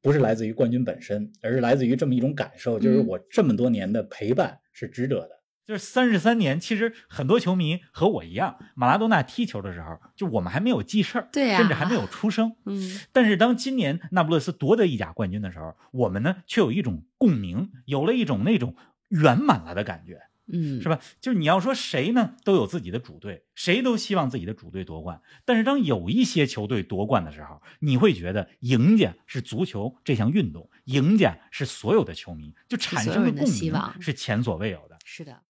[0.00, 5.30] 不是来自于冠军本身，而是来自于这么一种感受，就是嗯我这么多年的陪伴是值得的。
[5.68, 12.56] 就是三十三年，其实很多球迷和我一样，马拉多纳踢球的时候，就我们还没有记事儿，对呀甚至还没有出生。
[12.64, 18.74] 嗯但是当今年那不勒斯夺得意甲冠军的时候，我们呢却有一种共鸣，有了一种那种
[19.08, 20.98] 圆满了的感觉，嗯，是吧？
[21.20, 25.20] 就是你要说谁呢，都有自己的主队，谁都希望自己的主队夺冠。
[25.44, 34.96] 但是当有一些球队夺冠的时候，你会觉得赢家是足球这项运动，赢家是所有的球迷，就产生的共鸣是前所未有的。
[35.04, 35.42] 是的，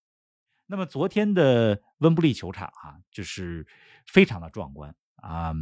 [0.69, 3.67] 那么昨天的温布利球场啊，就是
[4.07, 5.53] 非常的壮观啊，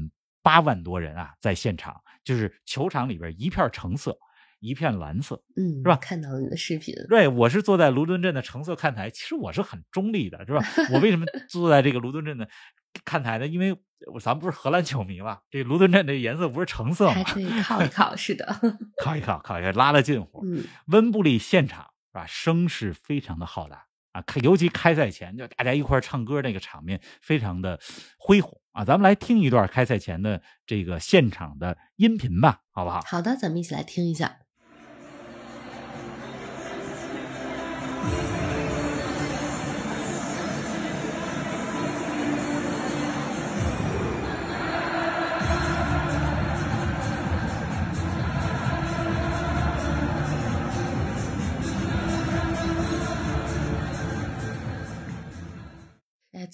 [0.43, 4.19] 八万多人啊在现场，就是球场里边一片橙色，
[4.59, 5.43] 一片蓝色。
[5.57, 10.61] 嗯，是吧看到了你的视频，对，我是坐在卢敦镇的橙色看台，其实我是很中立的，是吧？
[10.93, 12.49] 我为什么 坐在这个卢敦镇的
[13.05, 13.47] 看台呢？
[13.47, 13.81] 因为
[14.13, 17.15] 我咱们不是荷兰球迷嘛，这卢敦镇这颜色不是橙色吗？
[17.15, 18.45] 还可以 靠一靠，是的，
[19.03, 20.45] 靠一靠，靠一靠，拉了近乎。
[20.45, 23.87] 嗯温布利现场是吧，声势非常的浩大
[24.17, 27.79] 啊，开尤其开赛前就大家一块唱歌那个场面非常的
[28.17, 28.83] 恢宏啊。
[28.83, 33.03] 咱们来听一段开赛前的这个现场的音频吧，好不好？
[33.07, 34.39] 好的，咱们一起来听一下。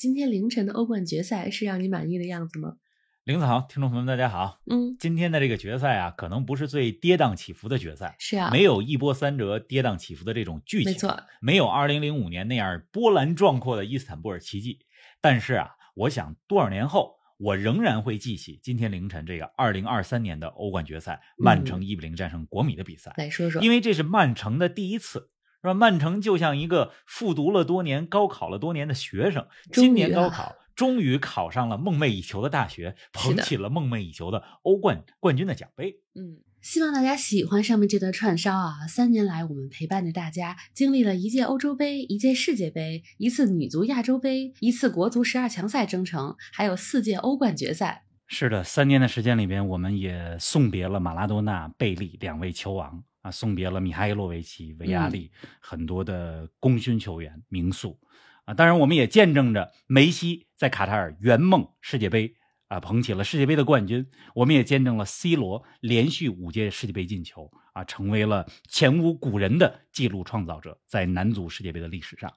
[0.03, 2.75] 今天凌晨的欧冠决赛是让你满意的样子吗？
[3.23, 4.59] 林子豪，听众朋友们，大家好。
[4.69, 14.81] 嗯，今天的这个决赛啊，可能不是最跌宕起伏的决赛，是啊，没有一波三折、跌宕起伏的这种剧情，没错，没有2005年那样波澜壮阔的伊斯坦布尔奇迹。
[15.21, 25.29] 但是啊，我想多少年后，我仍然会记起今天凌晨这个2023年的欧冠决赛，曼城1比0战胜国米的比赛，来说说，因为这是曼城的第一次。
[25.63, 25.75] 是吧？
[25.75, 36.01] 曼城就像一个复读了多年、高考了多年的学生，今年高啊考终于考上了梦寐以求的大学，捧起了梦寐以求的欧冠冠军的奖杯。
[36.15, 38.87] 嗯，希望大家喜欢上面这段串烧啊！
[38.89, 48.05] 三年来，我们陪伴着大家，经历了一届欧洲杯、一届世界杯、一次女足亚洲杯、一次国足十二强赛征程，还有四届欧冠决赛。
[48.27, 57.99] 是的，三年的时间里边，我们也送别了马拉多纳、贝利两位球王啊，送别了米哈伊洛维奇、维亚利、很多的功勋球员、名宿
[58.45, 58.53] 啊。
[58.53, 62.35] 当然，我们也见证着梅西在卡塔尔圆梦世界杯
[62.69, 64.11] 啊，捧起了世界杯的冠军。
[64.35, 72.33] 我们也见证了 C 罗连续五届世界杯进球啊，成为了前无古人的纪录创造者，在男足世界杯的历史上。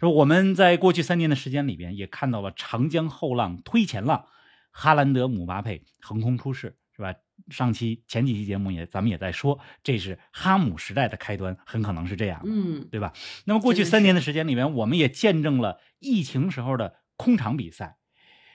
[0.00, 4.26] 说我们在过去三年的时间里边，也看到了长江后浪推前浪。
[4.74, 7.14] 哈兰德、姆巴佩横空出世，是吧？
[7.48, 13.12] 上期前几期节目也咱们也在说，这是哈姆时代的开端，很可能是这样，嗯，对吧？
[13.46, 17.96] 那么过去三年的时间里面，我们也见证了疫情时候的空场比赛，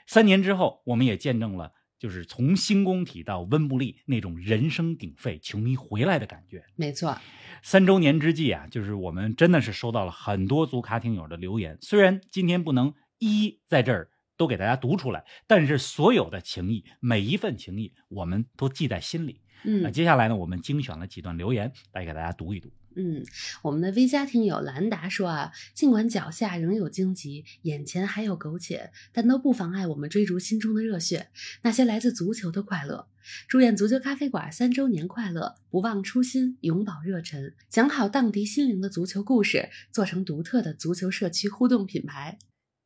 [0.05, 6.63] 三年之后，我们也见证了就是从新工体到温布利那种人声鼎沸、球迷回来的感觉。
[6.75, 7.19] 没错，
[7.63, 19.41] 三周年之际啊，就是我们真的是收到了很多足卡听友的留言，虽然今天不能一一在这儿都给大家读出来，但是所有的情谊，每一份情谊，我们都记在心里。
[19.63, 22.71] 嗯那嗯接下来呢，我们精选了几段留言来给大家读一读。
[22.95, 23.23] 嗯，
[23.63, 31.29] 我们的 V 家听友兰达说啊，尽管脚下仍有荆棘，眼前还有苟且，但都不妨碍我们追逐心中的热血，
[31.63, 33.07] 那些来自足球的快乐。
[33.47, 42.39] 祝愿足球咖啡馆三周年快乐，不忘初心，永葆热忱，讲好荡涤心灵的足球故事，做成独特的足球社区互动品牌。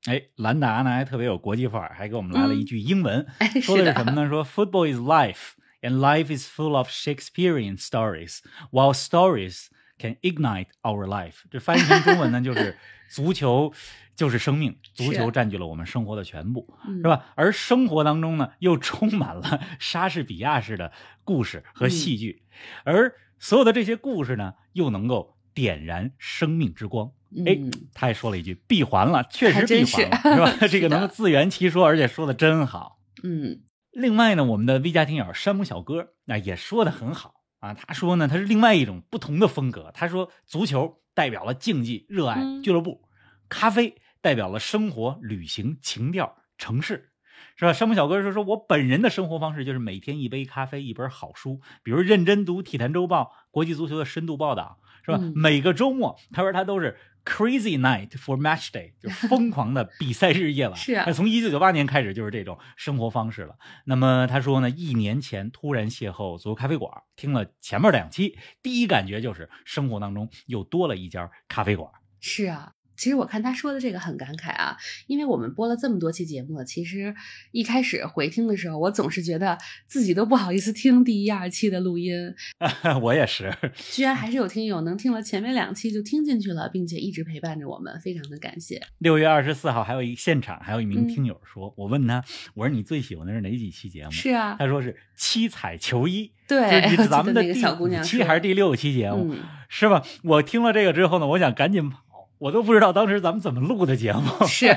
[0.05, 4.27] 哎，兰达呢还特别有国际范儿，还给我们来了一句英文，哎，说的，的是什么呢？
[4.27, 8.39] 说 Football is life, and life is full of Shakespearean stories,
[8.71, 9.67] while stories
[9.99, 11.41] can ignite our life。
[11.51, 12.77] 这翻译成中文呢，就是
[13.11, 13.71] 足球
[14.15, 17.03] 就是生命，足球占据了我们生活的全部，嗯是？
[17.03, 17.25] 吧？
[17.35, 20.91] 而生活当中呢，又充满了莎士比亚式的
[21.23, 22.41] 故事和戏剧，
[22.83, 27.11] 而所有的这些故事呢，又能够点燃生命之光
[27.45, 30.17] 哎嗯，他还说了一句闭环了，确实闭环了，
[30.51, 30.67] 是吧？
[30.67, 32.99] 这个能自圆其说，而且说的真好。
[33.23, 33.61] 嗯
[33.91, 37.73] 另外呢，我们的 V 家听友山姆小哥那、也说的很好啊。
[37.73, 39.91] 他说呢，他是另外一种不同的风格。
[39.93, 43.01] 他说，足球代表了竞技、热爱、嗯俱乐部；
[43.49, 47.11] 咖啡代表了生活、旅行、情调、城市，
[47.57, 47.73] 是吧？
[47.73, 55.17] 山姆小哥说，说我本人的生活方式就是每天一杯咖啡，一本好书，比如认真读《体坛周报》国际足球的深度报道，是吧？
[55.21, 60.75] 嗯每个周末，他说他都是 crazy night for match day，就 疯狂的比赛日夜晚。
[60.77, 63.55] 是啊从一九九八年开始就是这种生活方式了。
[63.85, 71.91] 那么他说呢，一年前突然邂逅足球咖啡馆，听了前面两期，第一感觉就是生活当中又多了一家咖啡馆。
[72.19, 72.73] 是啊。
[73.01, 74.77] 其实我看他说的这个很感慨啊，
[75.07, 77.15] 因为我们播了这么多期节目了，其实
[77.51, 82.13] 一开始回听的时候，我总是觉得自己都不好意思听第一、二期的录音，
[83.01, 83.51] 我也是，
[83.89, 88.79] 居然还是有 听友能听了前面两期就听进去了，并且一直陪伴着我们，非常的感谢。
[88.99, 92.23] 六月二十四号还有一现场，还有一名嗯听友说，我问他，
[92.53, 94.11] 我说你最喜欢的是哪几期节目？
[94.11, 100.03] 是啊，他说是七彩球衣，对，就是 咱们的第五小姑娘说期还是第六期节目，嗯，是吧？
[100.21, 101.99] 我听了这个之后呢，我想赶紧跑，
[102.41, 104.21] 我都不知道当时咱们怎么录的节目。
[104.49, 104.75] 是，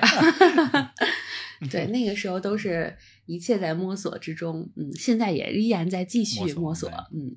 [1.73, 2.95] 对，那个时候都是
[3.25, 6.99] 一切在摸索之中，嗯，现在也依然在继续摸索摸索，对。
[7.15, 7.37] 嗯，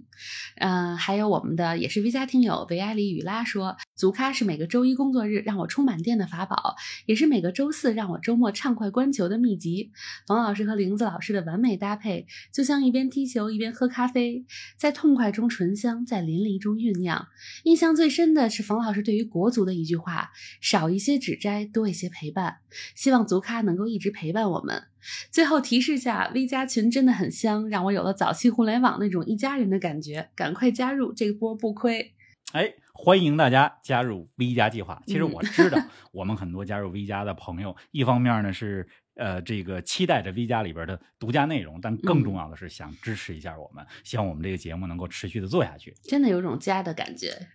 [0.57, 6.75] 嗯、还有我们的也是 V 家听友维埃里雨拉说，足咖是每个周一工作日让我充满电的法宝，
[7.07, 9.91] 也是每个周四让我周末畅快观球的秘籍。
[10.27, 14.45] 冯老师和玲子老师的完美搭配，就像一边踢球一边喝咖啡，
[14.77, 17.27] 在痛快中醇香，在淋漓中酝酿。
[17.63, 20.29] 印象最深的是冯老师对于国足的一句话：
[20.61, 22.57] 少一些指摘，多一些陪伴。
[22.93, 24.83] 希望足咖能够一直陪伴我们。
[25.31, 30.29] 最后提示下，V 加群真的很香，让我有了早期互联网那种一家人的感觉。
[30.35, 32.13] 赶快加入，这波不亏。
[32.53, 35.01] 哎，欢迎大家加入 V 加计划。
[35.05, 35.79] 其实嗯我知道，
[36.11, 45.93] 我们很多加入 V 加的朋友，一方面呢是呃这个期待着 V 加里边的独家内容，但更嗯重要的是想支持一下我们，希望我们这个节目能够持续的做下去。
[46.03, 47.47] 真的有种家的感觉。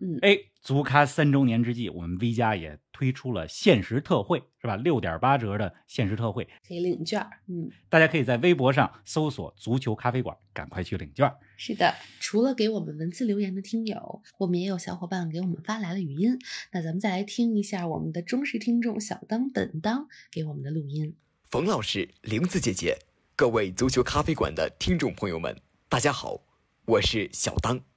[0.00, 4.74] 嗯，哎，足咖三周年之际，我们 V 家也推出了限时特惠，是吧？
[4.76, 7.30] 六点八折的限时特惠，可以领券儿。
[7.48, 11.30] 嗯，大家可以在微博上搜索“足球咖啡馆”，赶快去领券。
[11.58, 11.94] 是的。
[12.18, 16.38] 除了给我们文字留言的听友，我们也有小伙伴给我们发来了语音。
[16.72, 21.14] 那咱们再来听一下我们的忠实听众小当本当给我们的录音。
[21.50, 22.96] 冯老师、玲子姐姐，
[23.36, 25.54] 各位足球咖啡馆的听众朋友们，
[25.90, 26.40] 大家好，
[26.86, 27.89] 我是小当。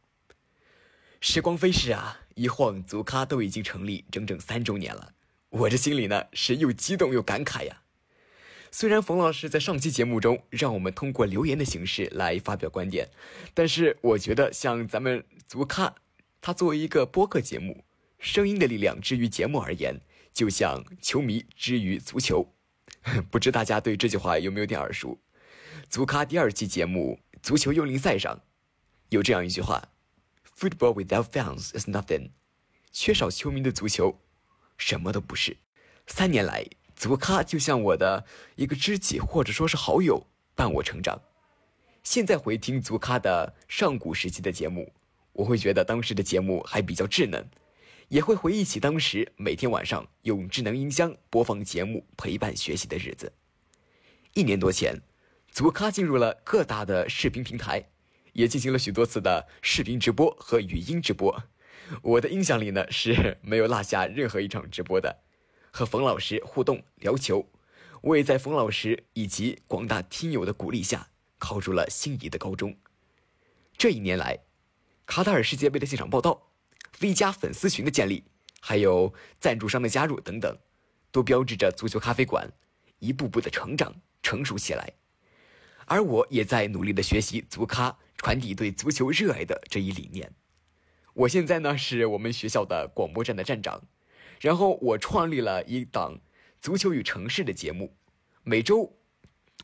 [1.25, 5.13] 时光飞逝啊，一晃足咖都已经成立整整三周年了，
[5.51, 7.83] 我这心里呢是又激动又感慨呀。
[8.71, 13.07] 虽然冯老师在上期节目中让我们通过留言的形式来发表观点，
[13.53, 15.95] 但是我觉得像咱们足咖，
[16.41, 17.85] 它作为一个播客节目，
[18.19, 20.01] 声音的力量之于节目而言，
[20.33, 22.53] 就像球迷之于足球。
[23.31, 25.17] 不知大家对这句话有没有点耳熟？
[25.89, 28.41] 足咖第二期节目《足球幽灵赛》上
[29.07, 29.87] 有这样一句话
[30.57, 32.31] ：“Football without fans is nothing。”
[32.91, 34.19] 缺少球迷的足球，
[34.77, 35.57] 什么都不是。
[36.07, 38.25] 三年来，足咖就像我的
[38.55, 40.25] 一个知己或者说是好友，
[40.55, 41.19] 伴我成长。
[42.03, 44.91] 现在回听足咖的上古时期的节目，
[45.31, 47.49] 我会觉得当时的节目还比较稚嫩。
[48.09, 53.31] 也会回忆起当时每天晚上用智能音箱播放节目陪伴学习的日子。
[54.33, 55.01] 一年多前，
[55.49, 57.83] 足咖进入了各大的视频平台，
[58.33, 61.43] 也进行了许多次的视频直播和语音直播。
[62.01, 65.21] 我的印象里呢是没有落下任何一场直播的，
[65.71, 67.49] 和冯老师互动聊球。
[68.01, 72.75] 我也在冯老师以及广大听友的鼓励下，考入了心仪的高中。
[73.77, 74.39] 这一年来，
[75.05, 76.49] 卡塔尔世界杯的现场报道。
[76.99, 78.23] V 加粉丝群的建立，
[78.61, 80.57] 还有赞助商的加入等等，
[81.11, 82.53] 都标志着足球咖啡馆
[82.99, 84.93] 一步步的成长成熟起来。
[85.85, 90.33] 而我也在努力的学习足咖，传递对足球热爱的这一理念。
[91.13, 93.83] 我现在呢是我们学校的广播站的站长，
[94.39, 96.17] 然后我创立了一档
[96.61, 97.93] 足球与城市的节目，
[98.43, 98.97] 每周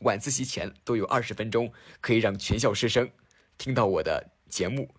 [0.02, 3.10] 晚自习前都有二十分钟，可以让全校师生
[3.56, 4.94] 听到我的节目，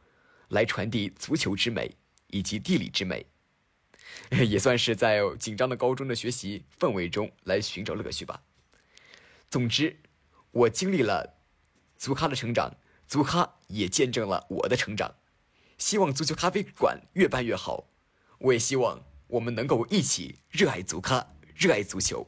[0.49, 1.95] 来传递足球之美。
[2.34, 3.26] 以及地理之美，
[4.47, 8.41] 也算是在紧张的高中的学习氛围中来寻找乐趣吧。
[9.49, 9.99] 总之，
[10.51, 11.36] 我经历了
[11.97, 12.74] 足咖的成长，
[13.12, 15.16] 足咖也见证了我的成长。
[15.78, 17.89] 希望足球咖啡馆越办越好，
[18.39, 22.26] 我也希望我们能够一起热爱足咖，热爱足球。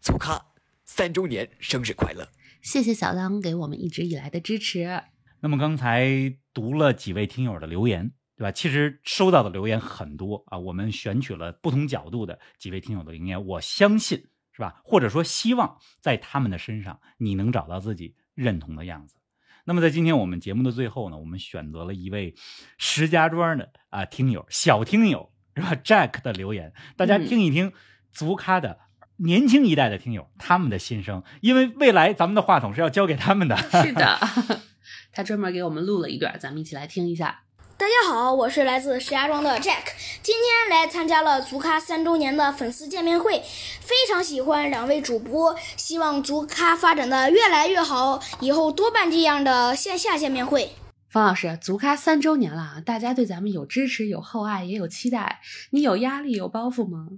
[0.00, 0.46] 足咖
[0.86, 2.26] 三周年生日快乐！
[2.62, 5.02] 谢谢小当给我们一直以来的支持。
[5.40, 8.12] 那么刚才读了几位听友的留言。
[8.36, 8.50] 对吧？
[8.50, 14.80] 其实收到的留言很多啊，我们选取了不同角度的几位听友的留言，我相信是吧？
[14.82, 19.16] 或者说希望在他们的身上你能找到自己认同的样子。
[19.64, 22.34] 那么在今天我们节目的最后呢，我们选择了一位
[22.78, 27.72] 石家庄的啊听友小听友是吧？Jack 的留言，大家嗯听一听
[28.12, 28.78] 足咖的。
[29.16, 33.56] 年轻一代的听友，他们的心声，因为未来咱们的话筒是要交给他们的。
[33.56, 34.18] 是的
[35.14, 37.42] 他专门给我们录了一段，咱们一起来听一下。
[37.84, 43.42] 大家好，我是来自石家庄的 Jack，今天来参加了足咖三周年的粉丝见面会，
[43.82, 50.70] 非常喜欢两位主播，希望足咖发展的越来越好，以后多办这样的线下见面会。
[51.10, 55.42] 方老师，足咖三周年了啊，大家对咱们有支持、有厚爱，也有期待。
[55.72, 57.08] 你有压力、有包袱吗？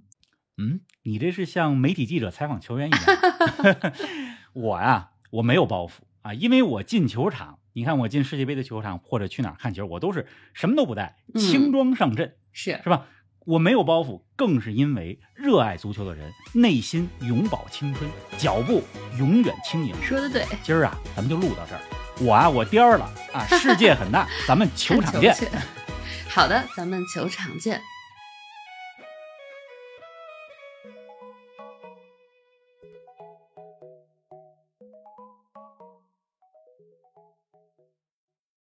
[0.59, 3.93] 嗯，你这是像媒体记者采访球员一样。
[4.53, 5.91] 我呀、我没有包袱
[6.23, 13.07] 啊，因为我进球场，你看我进世界杯的球场或者去哪儿看球，我都是什么都不带，嗯轻装上阵，是是吧？
[13.45, 18.83] 我没有包袱，更是因为热爱足球的人，内心永葆青春，脚步
[19.19, 19.95] 永远轻盈。
[20.03, 21.81] 说的对，今儿啊，咱们就录到这儿。
[22.19, 23.05] 我啊，我颠儿了
[23.35, 25.37] 啊，世界很大， 咱们球场见。
[26.31, 27.79] 好的，咱们球场见。